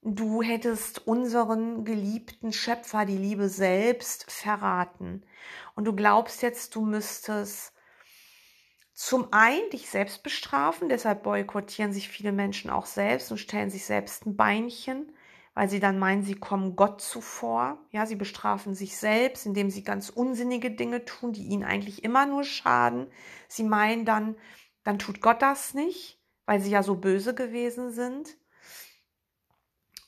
du 0.00 0.42
hättest 0.42 1.08
unseren 1.08 1.84
geliebten 1.84 2.52
Schöpfer, 2.52 3.04
die 3.04 3.18
Liebe 3.18 3.48
selbst, 3.48 4.30
verraten. 4.30 5.26
Und 5.74 5.86
du 5.86 5.92
glaubst 5.92 6.42
jetzt, 6.42 6.76
du 6.76 6.82
müsstest 6.82 7.72
zum 8.96 9.30
einen 9.30 9.68
dich 9.68 9.90
selbst 9.90 10.22
bestrafen, 10.22 10.88
deshalb 10.88 11.22
boykottieren 11.22 11.92
sich 11.92 12.08
viele 12.08 12.32
Menschen 12.32 12.70
auch 12.70 12.86
selbst 12.86 13.30
und 13.30 13.36
stellen 13.36 13.68
sich 13.68 13.84
selbst 13.84 14.24
ein 14.24 14.36
Beinchen, 14.36 15.12
weil 15.52 15.68
sie 15.68 15.80
dann 15.80 15.98
meinen, 15.98 16.22
sie 16.22 16.34
kommen 16.34 16.76
Gott 16.76 17.02
zuvor. 17.02 17.78
Ja, 17.90 18.06
sie 18.06 18.16
bestrafen 18.16 18.74
sich 18.74 18.96
selbst, 18.96 19.44
indem 19.44 19.68
sie 19.68 19.84
ganz 19.84 20.08
unsinnige 20.08 20.70
Dinge 20.70 21.04
tun, 21.04 21.34
die 21.34 21.44
ihnen 21.44 21.62
eigentlich 21.62 22.04
immer 22.04 22.24
nur 22.24 22.42
schaden. 22.42 23.08
Sie 23.48 23.64
meinen 23.64 24.06
dann, 24.06 24.34
dann 24.82 24.98
tut 24.98 25.20
Gott 25.20 25.42
das 25.42 25.74
nicht, 25.74 26.18
weil 26.46 26.62
sie 26.62 26.70
ja 26.70 26.82
so 26.82 26.94
böse 26.94 27.34
gewesen 27.34 27.92
sind. 27.92 28.38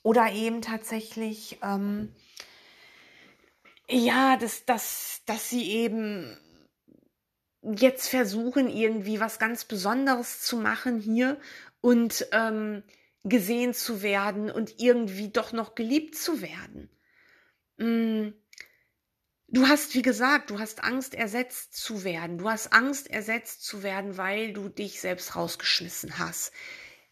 Oder 0.03 0.33
eben 0.33 0.63
tatsächlich, 0.63 1.59
ähm, 1.63 2.15
ja, 3.87 4.39
dass, 4.39 4.65
dass, 4.65 5.21
dass 5.27 5.51
sie 5.51 5.73
eben 5.73 6.39
jetzt 7.77 8.09
versuchen, 8.09 8.69
irgendwie 8.69 9.21
was 9.21 9.39
ganz 9.39 9.65
Besonderes 9.65 10.41
zu 10.41 10.57
machen 10.57 10.99
hier 11.01 11.39
und 11.81 12.27
ähm, 12.33 12.83
gesehen 13.25 13.75
zu 13.75 14.03
werden 14.03 14.51
und 14.51 14.81
irgendwie 14.81 15.31
doch 15.31 15.53
noch 15.53 15.75
geliebt 15.75 16.17
zu 16.17 16.41
werden. 16.41 16.91
Mm. 17.77 18.33
Du 19.51 19.67
hast, 19.67 19.95
wie 19.95 20.03
gesagt, 20.03 20.51
du 20.51 20.59
hast 20.59 20.85
Angst, 20.85 21.15
ersetzt 21.15 21.75
zu 21.75 22.05
werden. 22.05 22.37
Du 22.37 22.51
hast 22.51 22.71
Angst, 22.75 23.09
ersetzt 23.09 23.65
zu 23.65 23.83
werden, 23.83 24.19
weil 24.19 24.53
du 24.53 24.69
dich 24.69 25.01
selbst 25.01 25.37
rausgeschmissen 25.37 26.19
hast. 26.19 26.53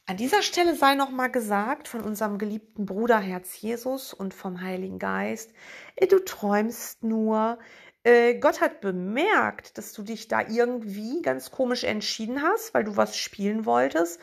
An 0.04 0.18
dieser 0.18 0.42
Stelle 0.42 0.76
sei 0.76 0.94
noch 0.94 1.10
mal 1.10 1.28
gesagt 1.28 1.88
von 1.88 2.02
unserem 2.02 2.36
geliebten 2.36 2.84
Bruder 2.84 3.18
Herz 3.18 3.60
Jesus 3.60 4.12
und 4.12 4.34
vom 4.34 4.60
Heiligen 4.60 4.98
Geist, 4.98 5.50
du 5.98 6.18
träumst 6.24 7.02
nur, 7.02 7.58
Gott 8.40 8.60
hat 8.60 8.80
bemerkt, 8.80 9.78
dass 9.78 9.92
du 9.92 10.02
dich 10.02 10.28
da 10.28 10.42
irgendwie 10.46 11.22
ganz 11.22 11.50
komisch 11.50 11.82
entschieden 11.82 12.42
hast, 12.42 12.72
weil 12.72 12.84
du 12.84 12.96
was 12.96 13.16
spielen 13.16 13.66
wolltest. 13.66 14.20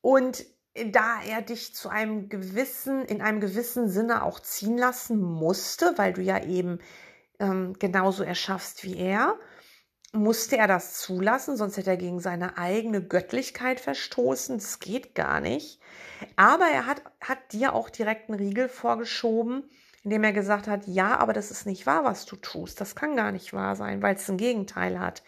Und 0.00 0.44
da 0.74 1.20
er 1.26 1.42
dich 1.42 1.74
zu 1.74 1.88
einem 1.88 2.28
gewissen, 2.28 3.04
in 3.04 3.20
einem 3.20 3.40
gewissen 3.40 3.88
Sinne 3.88 4.22
auch 4.22 4.38
ziehen 4.38 4.78
lassen 4.78 5.20
musste, 5.20 5.94
weil 5.96 6.12
du 6.12 6.22
ja 6.22 6.42
eben 6.44 6.78
ähm, 7.40 7.74
genauso 7.78 8.22
erschaffst 8.22 8.84
wie 8.84 8.96
er, 8.96 9.36
musste 10.12 10.56
er 10.56 10.68
das 10.68 10.98
zulassen, 10.98 11.56
sonst 11.56 11.76
hätte 11.76 11.90
er 11.90 11.96
gegen 11.96 12.20
seine 12.20 12.58
eigene 12.58 13.02
Göttlichkeit 13.02 13.80
verstoßen. 13.80 14.58
Das 14.58 14.78
geht 14.78 15.14
gar 15.14 15.40
nicht. 15.40 15.80
Aber 16.36 16.66
er 16.66 16.86
hat, 16.86 17.02
hat 17.20 17.52
dir 17.52 17.74
auch 17.74 17.90
direkt 17.90 18.28
einen 18.28 18.38
Riegel 18.38 18.68
vorgeschoben, 18.68 19.68
indem 20.02 20.24
er 20.24 20.32
gesagt 20.32 20.66
hat, 20.66 20.86
ja, 20.86 21.18
aber 21.18 21.32
das 21.32 21.50
ist 21.50 21.66
nicht 21.66 21.86
wahr, 21.86 22.04
was 22.04 22.26
du 22.26 22.36
tust. 22.36 22.80
Das 22.80 22.94
kann 22.94 23.16
gar 23.16 23.32
nicht 23.32 23.52
wahr 23.52 23.76
sein, 23.76 24.02
weil 24.02 24.16
es 24.16 24.28
ein 24.30 24.38
Gegenteil 24.38 24.98
hat. 24.98 25.22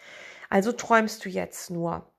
Also 0.49 0.71
träumst 0.71 1.23
du 1.25 1.29
jetzt 1.29 1.69
nur. 1.69 2.09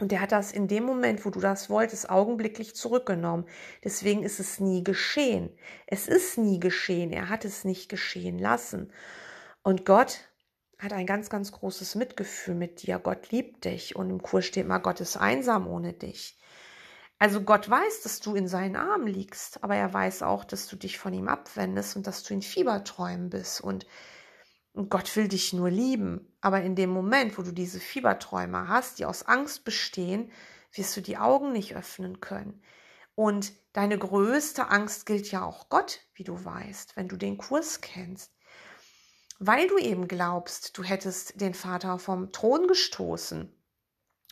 Und 0.00 0.12
er 0.12 0.22
hat 0.22 0.32
das 0.32 0.50
in 0.50 0.66
dem 0.66 0.84
Moment, 0.84 1.26
wo 1.26 1.30
du 1.30 1.40
das 1.40 1.68
wolltest, 1.68 2.08
augenblicklich 2.08 2.74
zurückgenommen. 2.74 3.44
Deswegen 3.84 4.22
ist 4.22 4.40
es 4.40 4.58
nie 4.58 4.82
geschehen. 4.82 5.50
Es 5.86 6.08
ist 6.08 6.38
nie 6.38 6.58
geschehen. 6.58 7.12
Er 7.12 7.28
hat 7.28 7.44
es 7.44 7.64
nicht 7.64 7.90
geschehen 7.90 8.38
lassen. 8.38 8.90
Und 9.62 9.84
Gott 9.84 10.20
hat 10.78 10.94
ein 10.94 11.04
ganz, 11.04 11.28
ganz 11.28 11.52
großes 11.52 11.96
Mitgefühl 11.96 12.54
mit 12.54 12.82
dir. 12.82 12.98
Gott 12.98 13.30
liebt 13.30 13.66
dich. 13.66 13.94
Und 13.94 14.08
im 14.08 14.22
Kurs 14.22 14.46
steht 14.46 14.66
mal, 14.66 14.78
Gott 14.78 15.00
ist 15.00 15.18
einsam 15.18 15.66
ohne 15.66 15.92
dich. 15.92 16.38
Also 17.20 17.42
Gott 17.42 17.68
weiß, 17.68 18.00
dass 18.00 18.20
du 18.20 18.34
in 18.34 18.48
seinen 18.48 18.76
Armen 18.76 19.06
liegst, 19.06 19.62
aber 19.62 19.76
er 19.76 19.92
weiß 19.92 20.22
auch, 20.22 20.42
dass 20.42 20.66
du 20.68 20.76
dich 20.76 20.98
von 20.98 21.12
ihm 21.12 21.28
abwendest 21.28 21.94
und 21.94 22.06
dass 22.06 22.22
du 22.22 22.32
in 22.32 22.40
Fieberträumen 22.40 23.28
bist. 23.28 23.60
Und 23.60 23.86
Gott 24.88 25.14
will 25.16 25.28
dich 25.28 25.52
nur 25.52 25.68
lieben. 25.70 26.34
Aber 26.40 26.62
in 26.62 26.76
dem 26.76 26.88
Moment, 26.88 27.36
wo 27.36 27.42
du 27.42 27.52
diese 27.52 27.78
Fieberträume 27.78 28.68
hast, 28.68 28.98
die 28.98 29.04
aus 29.04 29.22
Angst 29.22 29.66
bestehen, 29.66 30.32
wirst 30.72 30.96
du 30.96 31.02
die 31.02 31.18
Augen 31.18 31.52
nicht 31.52 31.76
öffnen 31.76 32.20
können. 32.20 32.62
Und 33.14 33.52
deine 33.74 33.98
größte 33.98 34.70
Angst 34.70 35.04
gilt 35.04 35.30
ja 35.30 35.44
auch 35.44 35.68
Gott, 35.68 36.00
wie 36.14 36.24
du 36.24 36.42
weißt, 36.42 36.96
wenn 36.96 37.08
du 37.08 37.18
den 37.18 37.36
Kurs 37.36 37.82
kennst. 37.82 38.32
Weil 39.38 39.68
du 39.68 39.76
eben 39.76 40.08
glaubst, 40.08 40.78
du 40.78 40.82
hättest 40.82 41.38
den 41.38 41.52
Vater 41.52 41.98
vom 41.98 42.32
Thron 42.32 42.66
gestoßen. 42.66 43.54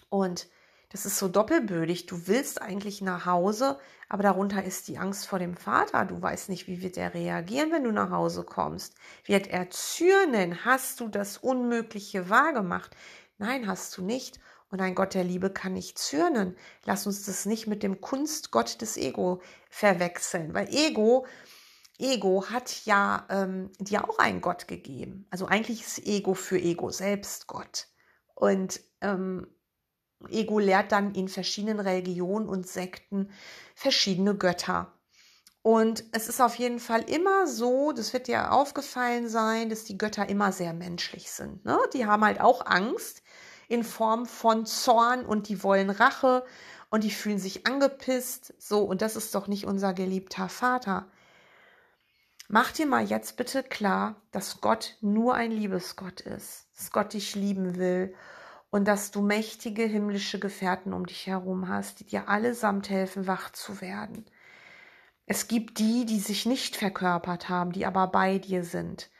Und 0.08 0.48
das 0.90 1.04
ist 1.04 1.18
so 1.18 1.28
doppelbödig. 1.28 2.06
Du 2.06 2.26
willst 2.26 2.62
eigentlich 2.62 3.02
nach 3.02 3.26
Hause, 3.26 3.78
aber 4.08 4.22
darunter 4.22 4.64
ist 4.64 4.88
die 4.88 4.98
Angst 4.98 5.26
vor 5.26 5.38
dem 5.38 5.54
Vater. 5.56 6.06
Du 6.06 6.20
weißt 6.20 6.48
nicht, 6.48 6.66
wie 6.66 6.80
wird 6.80 6.96
er 6.96 7.12
reagieren, 7.12 7.72
wenn 7.72 7.84
du 7.84 7.92
nach 7.92 8.10
Hause 8.10 8.42
kommst. 8.42 8.94
Wird 9.24 9.48
er 9.48 9.68
zürnen? 9.70 10.64
Hast 10.64 11.00
du 11.00 11.08
das 11.08 11.36
Unmögliche 11.36 12.30
wahrgemacht? 12.30 12.96
Nein, 13.36 13.66
hast 13.66 13.96
du 13.98 14.02
nicht. 14.02 14.40
Und 14.70 14.80
ein 14.80 14.94
Gott 14.94 15.14
der 15.14 15.24
Liebe 15.24 15.50
kann 15.50 15.74
nicht 15.74 15.98
zürnen. 15.98 16.56
Lass 16.84 17.06
uns 17.06 17.24
das 17.24 17.46
nicht 17.46 17.66
mit 17.66 17.82
dem 17.82 18.00
Kunstgott 18.00 18.80
des 18.80 18.96
Ego 18.96 19.40
verwechseln, 19.70 20.52
weil 20.54 20.68
Ego, 20.74 21.26
Ego 21.98 22.46
hat 22.50 22.84
ja 22.84 23.26
ähm, 23.30 23.70
dir 23.78 24.08
auch 24.08 24.18
einen 24.18 24.40
Gott 24.40 24.68
gegeben. 24.68 25.26
Also 25.30 25.46
eigentlich 25.46 25.82
ist 25.82 26.06
Ego 26.06 26.34
für 26.34 26.58
Ego 26.58 26.90
selbst 26.90 27.46
Gott. 27.46 27.88
Und 28.34 28.80
ähm, 29.00 29.46
Ego 30.28 30.58
lehrt 30.58 30.92
dann 30.92 31.14
in 31.14 31.28
verschiedenen 31.28 31.80
Religionen 31.80 32.48
und 32.48 32.66
Sekten 32.66 33.30
verschiedene 33.74 34.34
Götter. 34.34 34.92
Und 35.62 36.04
es 36.12 36.28
ist 36.28 36.40
auf 36.40 36.54
jeden 36.54 36.78
Fall 36.78 37.02
immer 37.02 37.46
so, 37.46 37.92
das 37.92 38.12
wird 38.12 38.26
dir 38.26 38.52
aufgefallen 38.52 39.28
sein, 39.28 39.68
dass 39.68 39.84
die 39.84 39.98
Götter 39.98 40.28
immer 40.28 40.52
sehr 40.52 40.72
menschlich 40.72 41.30
sind. 41.30 41.64
Ne? 41.64 41.78
Die 41.92 42.06
haben 42.06 42.24
halt 42.24 42.40
auch 42.40 42.64
Angst 42.66 43.22
in 43.68 43.84
Form 43.84 44.26
von 44.26 44.66
Zorn 44.66 45.24
und 45.26 45.48
die 45.48 45.62
wollen 45.62 45.90
Rache 45.90 46.44
und 46.90 47.04
die 47.04 47.10
fühlen 47.10 47.38
sich 47.38 47.66
angepisst. 47.66 48.54
So, 48.58 48.82
und 48.82 49.02
das 49.02 49.14
ist 49.14 49.34
doch 49.34 49.46
nicht 49.46 49.66
unser 49.66 49.92
geliebter 49.92 50.48
Vater. 50.48 51.06
Mach 52.48 52.72
dir 52.72 52.86
mal 52.86 53.04
jetzt 53.04 53.36
bitte 53.36 53.62
klar, 53.62 54.16
dass 54.30 54.62
Gott 54.62 54.96
nur 55.02 55.34
ein 55.34 55.50
Liebesgott 55.50 56.22
ist, 56.22 56.66
dass 56.76 56.90
Gott 56.92 57.12
dich 57.12 57.34
lieben 57.34 57.76
will 57.76 58.14
und 58.70 58.86
dass 58.86 59.10
du 59.10 59.22
mächtige 59.22 59.84
himmlische 59.84 60.38
Gefährten 60.38 60.92
um 60.92 61.06
dich 61.06 61.26
herum 61.26 61.68
hast, 61.68 62.00
die 62.00 62.04
dir 62.04 62.28
allesamt 62.28 62.90
helfen, 62.90 63.26
wach 63.26 63.50
zu 63.50 63.80
werden. 63.80 64.26
Es 65.26 65.48
gibt 65.48 65.78
die, 65.78 66.06
die 66.06 66.20
sich 66.20 66.46
nicht 66.46 66.76
verkörpert 66.76 67.48
haben, 67.48 67.72
die 67.72 67.86
aber 67.86 68.06
bei 68.08 68.38
dir 68.38 68.64
sind. 68.64 69.10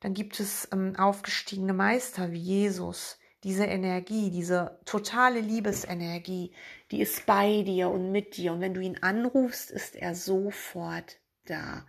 Dann 0.00 0.14
gibt 0.14 0.38
es 0.38 0.68
ähm, 0.72 0.94
aufgestiegene 0.96 1.72
Meister 1.72 2.30
wie 2.30 2.38
Jesus. 2.38 3.18
Diese 3.42 3.64
Energie, 3.64 4.30
diese 4.30 4.80
totale 4.84 5.40
Liebesenergie, 5.40 6.54
die 6.90 7.00
ist 7.00 7.26
bei 7.26 7.62
dir 7.62 7.90
und 7.90 8.12
mit 8.12 8.36
dir. 8.36 8.52
Und 8.52 8.60
wenn 8.60 8.74
du 8.74 8.80
ihn 8.80 8.98
anrufst, 9.02 9.70
ist 9.70 9.96
er 9.96 10.14
sofort 10.14 11.18
da. 11.44 11.86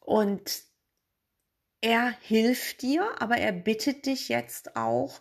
Und 0.00 0.62
er 1.80 2.14
hilft 2.20 2.82
dir, 2.82 3.10
aber 3.20 3.36
er 3.36 3.52
bittet 3.52 4.06
dich 4.06 4.28
jetzt 4.28 4.76
auch, 4.76 5.20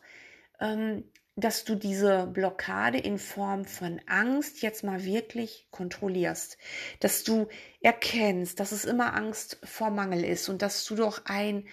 dass 1.36 1.64
du 1.64 1.76
diese 1.76 2.28
Blockade 2.28 2.98
in 2.98 3.18
Form 3.18 3.66
von 3.66 4.02
Angst 4.08 4.62
jetzt 4.62 4.84
mal 4.84 5.06
wirklich 5.06 5.68
kontrollierst, 5.72 6.58
dass 7.00 7.24
du 7.24 7.48
erkennst, 7.82 8.60
dass 8.60 8.72
es 8.72 8.86
immer 8.86 9.16
Angst 9.16 9.60
vor 9.64 9.90
Mangel 9.90 10.24
ist 10.24 10.50
und 10.50 10.62
dass 10.62 10.84
du 10.86 10.96
doch 10.96 11.22
ein 11.26 11.68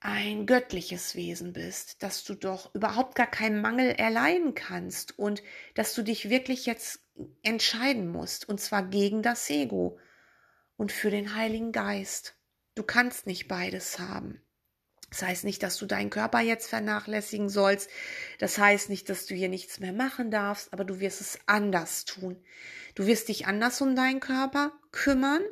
ein 0.00 0.44
göttliches 0.44 1.14
Wesen 1.14 1.54
bist, 1.54 2.02
dass 2.02 2.24
du 2.24 2.34
doch 2.34 2.74
überhaupt 2.74 3.14
gar 3.14 3.26
keinen 3.26 3.62
Mangel 3.62 3.90
erleiden 3.90 4.54
kannst 4.54 5.18
und 5.18 5.42
dass 5.74 5.94
du 5.94 6.02
dich 6.02 6.28
wirklich 6.28 6.66
jetzt 6.66 7.00
entscheiden 7.42 8.08
musst 8.08 8.46
und 8.46 8.60
zwar 8.60 8.82
gegen 8.82 9.22
das 9.22 9.48
Ego 9.48 9.98
und 10.76 10.92
für 10.92 11.10
den 11.10 11.34
Heiligen 11.34 11.72
Geist. 11.72 12.36
Du 12.74 12.82
kannst 12.82 13.26
nicht 13.26 13.48
beides 13.48 13.98
haben. 13.98 14.43
Das 15.10 15.22
heißt 15.22 15.44
nicht, 15.44 15.62
dass 15.62 15.76
du 15.76 15.86
deinen 15.86 16.10
Körper 16.10 16.40
jetzt 16.40 16.68
vernachlässigen 16.68 17.48
sollst. 17.48 17.88
Das 18.38 18.58
heißt 18.58 18.88
nicht, 18.88 19.08
dass 19.08 19.26
du 19.26 19.34
hier 19.34 19.48
nichts 19.48 19.78
mehr 19.80 19.92
machen 19.92 20.30
darfst, 20.30 20.72
aber 20.72 20.84
du 20.84 20.98
wirst 21.00 21.20
es 21.20 21.38
anders 21.46 22.04
tun. 22.04 22.36
Du 22.94 23.06
wirst 23.06 23.28
dich 23.28 23.46
anders 23.46 23.80
um 23.80 23.94
deinen 23.94 24.20
Körper 24.20 24.72
kümmern. 24.92 25.42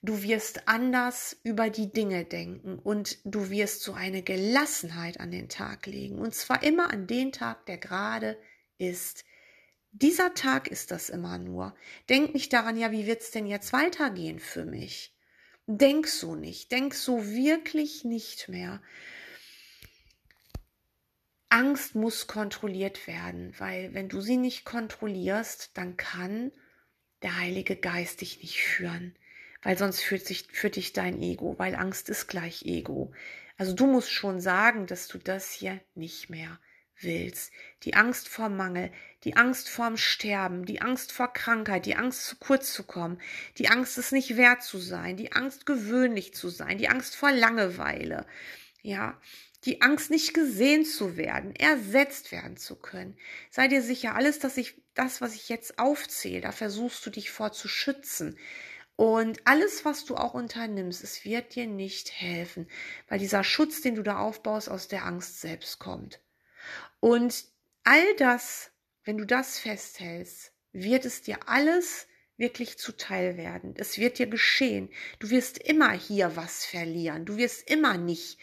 Du 0.00 0.22
wirst 0.22 0.68
anders 0.68 1.36
über 1.42 1.70
die 1.70 1.92
Dinge 1.92 2.24
denken 2.24 2.78
und 2.78 3.18
du 3.24 3.50
wirst 3.50 3.82
so 3.82 3.94
eine 3.94 4.22
Gelassenheit 4.22 5.18
an 5.18 5.32
den 5.32 5.48
Tag 5.48 5.86
legen. 5.86 6.18
Und 6.18 6.34
zwar 6.34 6.62
immer 6.62 6.92
an 6.92 7.08
den 7.08 7.32
Tag, 7.32 7.66
der 7.66 7.78
gerade 7.78 8.38
ist. 8.78 9.24
Dieser 9.90 10.34
Tag 10.34 10.68
ist 10.68 10.92
das 10.92 11.08
immer 11.08 11.38
nur. 11.38 11.74
Denk 12.08 12.32
nicht 12.32 12.52
daran, 12.52 12.76
ja, 12.76 12.92
wie 12.92 13.06
wird 13.06 13.22
es 13.22 13.32
denn 13.32 13.46
jetzt 13.46 13.72
weitergehen 13.72 14.38
für 14.38 14.64
mich? 14.64 15.17
Denk 15.70 16.08
so 16.08 16.34
nicht, 16.34 16.72
denk 16.72 16.94
so 16.94 17.26
wirklich 17.26 18.02
nicht 18.02 18.48
mehr. 18.48 18.80
Angst 21.50 21.94
muss 21.94 22.26
kontrolliert 22.26 23.06
werden, 23.06 23.52
weil 23.58 23.92
wenn 23.92 24.08
du 24.08 24.22
sie 24.22 24.38
nicht 24.38 24.64
kontrollierst, 24.64 25.72
dann 25.74 25.98
kann 25.98 26.52
der 27.20 27.36
Heilige 27.36 27.76
Geist 27.76 28.22
dich 28.22 28.40
nicht 28.40 28.62
führen, 28.62 29.14
weil 29.60 29.76
sonst 29.76 30.00
führt, 30.00 30.24
sich, 30.24 30.48
führt 30.50 30.76
dich 30.76 30.94
dein 30.94 31.20
Ego, 31.20 31.58
weil 31.58 31.74
Angst 31.74 32.08
ist 32.08 32.28
gleich 32.28 32.62
Ego. 32.62 33.12
Also 33.58 33.74
du 33.74 33.86
musst 33.86 34.10
schon 34.10 34.40
sagen, 34.40 34.86
dass 34.86 35.06
du 35.06 35.18
das 35.18 35.52
hier 35.52 35.82
nicht 35.94 36.30
mehr 36.30 36.58
willst. 37.00 37.52
Die 37.82 37.94
Angst 37.94 38.28
vor 38.28 38.48
Mangel, 38.48 38.90
die 39.24 39.36
Angst 39.36 39.68
vorm 39.68 39.96
Sterben, 39.96 40.64
die 40.64 40.80
Angst 40.80 41.12
vor 41.12 41.32
Krankheit, 41.32 41.86
die 41.86 41.96
Angst 41.96 42.26
zu 42.26 42.36
kurz 42.36 42.72
zu 42.72 42.84
kommen, 42.84 43.20
die 43.58 43.68
Angst 43.68 43.98
es 43.98 44.12
nicht 44.12 44.36
wert 44.36 44.62
zu 44.62 44.78
sein, 44.78 45.16
die 45.16 45.32
Angst 45.32 45.66
gewöhnlich 45.66 46.34
zu 46.34 46.48
sein, 46.48 46.78
die 46.78 46.88
Angst 46.88 47.16
vor 47.16 47.32
Langeweile, 47.32 48.26
ja, 48.82 49.20
die 49.64 49.82
Angst 49.82 50.10
nicht 50.10 50.34
gesehen 50.34 50.84
zu 50.84 51.16
werden, 51.16 51.54
ersetzt 51.54 52.30
werden 52.30 52.56
zu 52.56 52.76
können. 52.76 53.16
Sei 53.50 53.66
dir 53.68 53.82
sicher, 53.82 54.14
alles, 54.14 54.38
das 54.38 54.56
ich, 54.56 54.80
das, 54.94 55.20
was 55.20 55.34
ich 55.34 55.48
jetzt 55.48 55.78
aufzähle, 55.78 56.42
da 56.42 56.52
versuchst 56.52 57.04
du 57.04 57.10
dich 57.10 57.30
vor 57.30 57.52
zu 57.52 57.66
schützen. 57.66 58.38
Und 58.94 59.46
alles, 59.46 59.84
was 59.84 60.04
du 60.04 60.16
auch 60.16 60.34
unternimmst, 60.34 61.04
es 61.04 61.24
wird 61.24 61.54
dir 61.54 61.66
nicht 61.66 62.10
helfen, 62.12 62.68
weil 63.08 63.18
dieser 63.18 63.44
Schutz, 63.44 63.80
den 63.80 63.94
du 63.94 64.02
da 64.02 64.18
aufbaust, 64.18 64.68
aus 64.68 64.88
der 64.88 65.04
Angst 65.04 65.40
selbst 65.40 65.78
kommt. 65.78 66.20
Und 67.00 67.44
all 67.84 68.16
das, 68.16 68.70
wenn 69.04 69.18
du 69.18 69.24
das 69.24 69.58
festhältst, 69.58 70.52
wird 70.72 71.04
es 71.04 71.22
dir 71.22 71.48
alles 71.48 72.06
wirklich 72.36 72.78
zuteil 72.78 73.36
werden. 73.36 73.74
Es 73.76 73.98
wird 73.98 74.18
dir 74.18 74.26
geschehen. 74.26 74.90
Du 75.18 75.30
wirst 75.30 75.58
immer 75.58 75.92
hier 75.92 76.36
was 76.36 76.64
verlieren. 76.64 77.24
Du 77.24 77.36
wirst 77.36 77.68
immer 77.68 77.98
nicht 77.98 78.38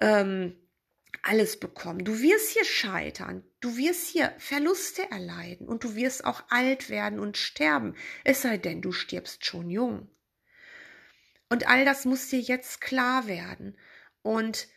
ähm, 0.00 0.56
alles 1.22 1.58
bekommen. 1.58 2.04
Du 2.04 2.20
wirst 2.20 2.50
hier 2.50 2.64
scheitern. 2.64 3.44
Du 3.60 3.76
wirst 3.76 4.08
hier 4.08 4.32
Verluste 4.38 5.10
erleiden 5.10 5.68
und 5.68 5.84
du 5.84 5.96
wirst 5.96 6.24
auch 6.24 6.44
alt 6.50 6.90
werden 6.90 7.18
und 7.18 7.36
sterben. 7.36 7.96
Es 8.22 8.42
sei 8.42 8.56
denn, 8.58 8.82
du 8.82 8.92
stirbst 8.92 9.44
schon 9.44 9.70
jung. 9.70 10.08
Und 11.48 11.68
all 11.68 11.84
das 11.84 12.04
muss 12.04 12.28
dir 12.28 12.40
jetzt 12.40 12.80
klar 12.80 13.26
werden. 13.26 13.76
Und 14.22 14.68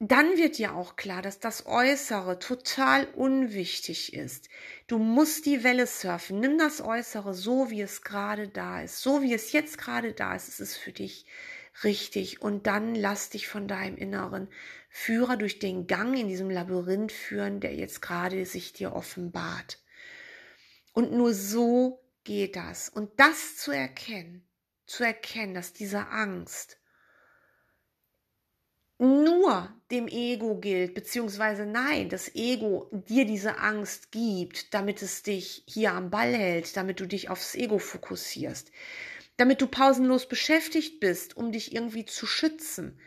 dann 0.00 0.36
wird 0.36 0.58
dir 0.58 0.74
auch 0.74 0.96
klar, 0.96 1.22
dass 1.22 1.38
das 1.38 1.66
Äußere 1.66 2.38
total 2.38 3.06
unwichtig 3.14 4.12
ist. 4.12 4.48
Du 4.86 4.98
musst 4.98 5.46
die 5.46 5.62
Welle 5.62 5.86
surfen. 5.86 6.40
Nimm 6.40 6.58
das 6.58 6.80
Äußere 6.80 7.32
so, 7.32 7.70
wie 7.70 7.80
es 7.80 8.02
gerade 8.02 8.48
da 8.48 8.82
ist. 8.82 9.00
So 9.00 9.22
wie 9.22 9.32
es 9.32 9.52
jetzt 9.52 9.78
gerade 9.78 10.12
da 10.12 10.34
ist, 10.34 10.48
ist 10.48 10.60
es 10.60 10.76
für 10.76 10.92
dich 10.92 11.26
richtig. 11.84 12.42
Und 12.42 12.66
dann 12.66 12.94
lass 12.94 13.30
dich 13.30 13.46
von 13.46 13.68
deinem 13.68 13.96
inneren 13.96 14.48
Führer 14.90 15.36
durch 15.36 15.58
den 15.58 15.86
Gang 15.86 16.18
in 16.18 16.28
diesem 16.28 16.50
Labyrinth 16.50 17.12
führen, 17.12 17.60
der 17.60 17.74
jetzt 17.74 18.02
gerade 18.02 18.44
sich 18.46 18.72
dir 18.72 18.92
offenbart. 18.94 19.80
Und 20.92 21.12
nur 21.12 21.34
so 21.34 22.04
geht 22.24 22.56
das. 22.56 22.88
Und 22.88 23.18
das 23.18 23.56
zu 23.56 23.70
erkennen, 23.70 24.46
zu 24.86 25.04
erkennen, 25.04 25.54
dass 25.54 25.72
diese 25.72 26.08
Angst, 26.08 26.78
nur 29.04 29.72
dem 29.90 30.08
Ego 30.08 30.56
gilt, 30.56 30.94
beziehungsweise 30.94 31.66
nein, 31.66 32.08
das 32.08 32.34
Ego 32.34 32.90
dir 32.92 33.24
diese 33.24 33.58
Angst 33.58 34.10
gibt, 34.10 34.74
damit 34.74 35.02
es 35.02 35.22
dich 35.22 35.62
hier 35.66 35.92
am 35.92 36.10
Ball 36.10 36.34
hält, 36.34 36.76
damit 36.76 37.00
du 37.00 37.06
dich 37.06 37.28
aufs 37.28 37.54
Ego 37.54 37.78
fokussierst, 37.78 38.70
damit 39.36 39.60
du 39.60 39.66
pausenlos 39.66 40.26
beschäftigt 40.26 41.00
bist, 41.00 41.36
um 41.36 41.52
dich 41.52 41.74
irgendwie 41.74 42.04
zu 42.04 42.26
schützen. 42.26 42.98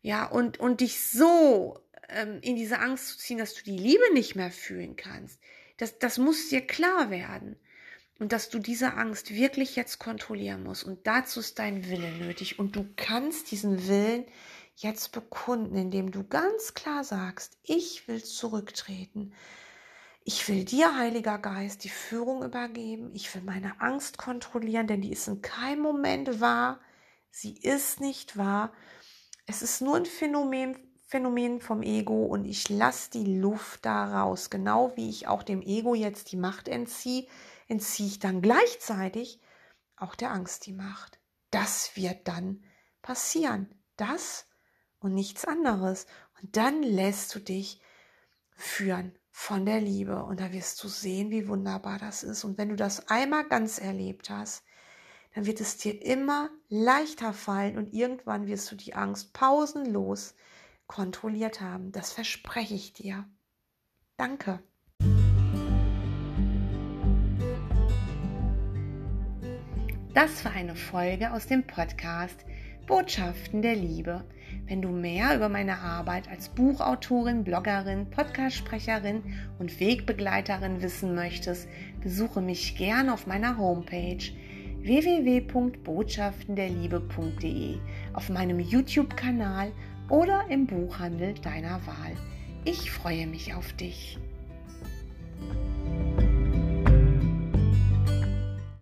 Ja, 0.00 0.26
und, 0.26 0.60
und 0.60 0.80
dich 0.80 1.00
so 1.00 1.78
ähm, 2.08 2.38
in 2.42 2.56
diese 2.56 2.78
Angst 2.78 3.08
zu 3.08 3.18
ziehen, 3.18 3.38
dass 3.38 3.54
du 3.54 3.62
die 3.62 3.76
Liebe 3.76 4.12
nicht 4.12 4.34
mehr 4.34 4.50
fühlen 4.50 4.96
kannst. 4.96 5.40
Das, 5.76 5.98
das 5.98 6.18
muss 6.18 6.48
dir 6.48 6.60
klar 6.60 7.10
werden. 7.10 7.56
Und 8.18 8.32
dass 8.32 8.48
du 8.48 8.58
diese 8.58 8.94
Angst 8.94 9.32
wirklich 9.32 9.76
jetzt 9.76 10.00
kontrollieren 10.00 10.64
musst. 10.64 10.82
Und 10.82 11.06
dazu 11.06 11.38
ist 11.38 11.58
dein 11.60 11.88
Wille 11.88 12.10
nötig. 12.10 12.58
Und 12.58 12.74
du 12.74 12.88
kannst 12.96 13.52
diesen 13.52 13.86
Willen 13.86 14.24
jetzt 14.82 15.12
bekunden, 15.12 15.76
indem 15.76 16.10
du 16.10 16.24
ganz 16.24 16.74
klar 16.74 17.04
sagst, 17.04 17.58
ich 17.62 18.06
will 18.06 18.22
zurücktreten. 18.22 19.32
Ich 20.24 20.46
will 20.48 20.64
dir, 20.64 20.96
Heiliger 20.96 21.38
Geist, 21.38 21.84
die 21.84 21.88
Führung 21.88 22.44
übergeben. 22.44 23.10
Ich 23.14 23.34
will 23.34 23.42
meine 23.42 23.80
Angst 23.80 24.18
kontrollieren, 24.18 24.86
denn 24.86 25.00
die 25.00 25.10
ist 25.10 25.26
in 25.26 25.42
keinem 25.42 25.82
Moment 25.82 26.40
wahr. 26.40 26.80
Sie 27.30 27.56
ist 27.56 28.00
nicht 28.00 28.36
wahr. 28.36 28.72
Es 29.46 29.62
ist 29.62 29.80
nur 29.80 29.96
ein 29.96 30.06
Phänomen, 30.06 30.76
Phänomen 31.06 31.60
vom 31.60 31.82
Ego 31.82 32.26
und 32.26 32.44
ich 32.44 32.68
lasse 32.68 33.10
die 33.10 33.40
Luft 33.40 33.86
da 33.86 34.20
raus. 34.20 34.50
Genau 34.50 34.92
wie 34.96 35.08
ich 35.08 35.26
auch 35.26 35.42
dem 35.42 35.62
Ego 35.62 35.94
jetzt 35.94 36.30
die 36.30 36.36
Macht 36.36 36.68
entziehe, 36.68 37.26
entziehe 37.66 38.08
ich 38.08 38.18
dann 38.18 38.42
gleichzeitig 38.42 39.40
auch 39.96 40.14
der 40.14 40.30
Angst 40.30 40.66
die 40.66 40.72
Macht. 40.72 41.18
Das 41.50 41.96
wird 41.96 42.28
dann 42.28 42.62
passieren. 43.00 43.74
Das 43.96 44.44
und 45.00 45.14
nichts 45.14 45.44
anderes. 45.44 46.06
Und 46.40 46.56
dann 46.56 46.82
lässt 46.82 47.34
du 47.34 47.38
dich 47.40 47.80
führen 48.54 49.12
von 49.30 49.64
der 49.64 49.80
Liebe 49.80 50.24
und 50.24 50.40
da 50.40 50.52
wirst 50.52 50.82
du 50.82 50.88
sehen, 50.88 51.30
wie 51.30 51.46
wunderbar 51.46 51.98
das 51.98 52.22
ist. 52.22 52.44
Und 52.44 52.58
wenn 52.58 52.70
du 52.70 52.76
das 52.76 53.08
einmal 53.08 53.46
ganz 53.48 53.78
erlebt 53.78 54.30
hast, 54.30 54.64
dann 55.34 55.46
wird 55.46 55.60
es 55.60 55.76
dir 55.76 56.02
immer 56.02 56.50
leichter 56.68 57.32
fallen 57.32 57.78
und 57.78 57.92
irgendwann 57.94 58.46
wirst 58.46 58.70
du 58.72 58.76
die 58.76 58.94
Angst 58.94 59.32
pausenlos 59.32 60.34
kontrolliert 60.88 61.60
haben. 61.60 61.92
Das 61.92 62.12
verspreche 62.12 62.74
ich 62.74 62.92
dir. 62.92 63.28
Danke. 64.16 64.60
Das 70.14 70.44
war 70.44 70.50
eine 70.50 70.74
Folge 70.74 71.32
aus 71.32 71.46
dem 71.46 71.64
Podcast 71.64 72.44
Botschaften 72.88 73.62
der 73.62 73.76
Liebe. 73.76 74.28
Wenn 74.66 74.82
du 74.82 74.88
mehr 74.88 75.34
über 75.34 75.48
meine 75.48 75.78
Arbeit 75.78 76.28
als 76.28 76.50
Buchautorin, 76.50 77.44
Bloggerin, 77.44 78.10
Podcastsprecherin 78.10 79.22
und 79.58 79.80
Wegbegleiterin 79.80 80.82
wissen 80.82 81.14
möchtest, 81.14 81.68
besuche 82.02 82.40
mich 82.40 82.76
gern 82.76 83.08
auf 83.08 83.26
meiner 83.26 83.58
Homepage 83.58 84.18
www.botschaftenderliebe.de, 84.80 87.78
auf 88.12 88.28
meinem 88.28 88.60
YouTube-Kanal 88.60 89.72
oder 90.08 90.44
im 90.48 90.66
Buchhandel 90.66 91.34
deiner 91.34 91.84
Wahl. 91.86 92.14
Ich 92.64 92.90
freue 92.90 93.26
mich 93.26 93.54
auf 93.54 93.72
dich. 93.74 94.18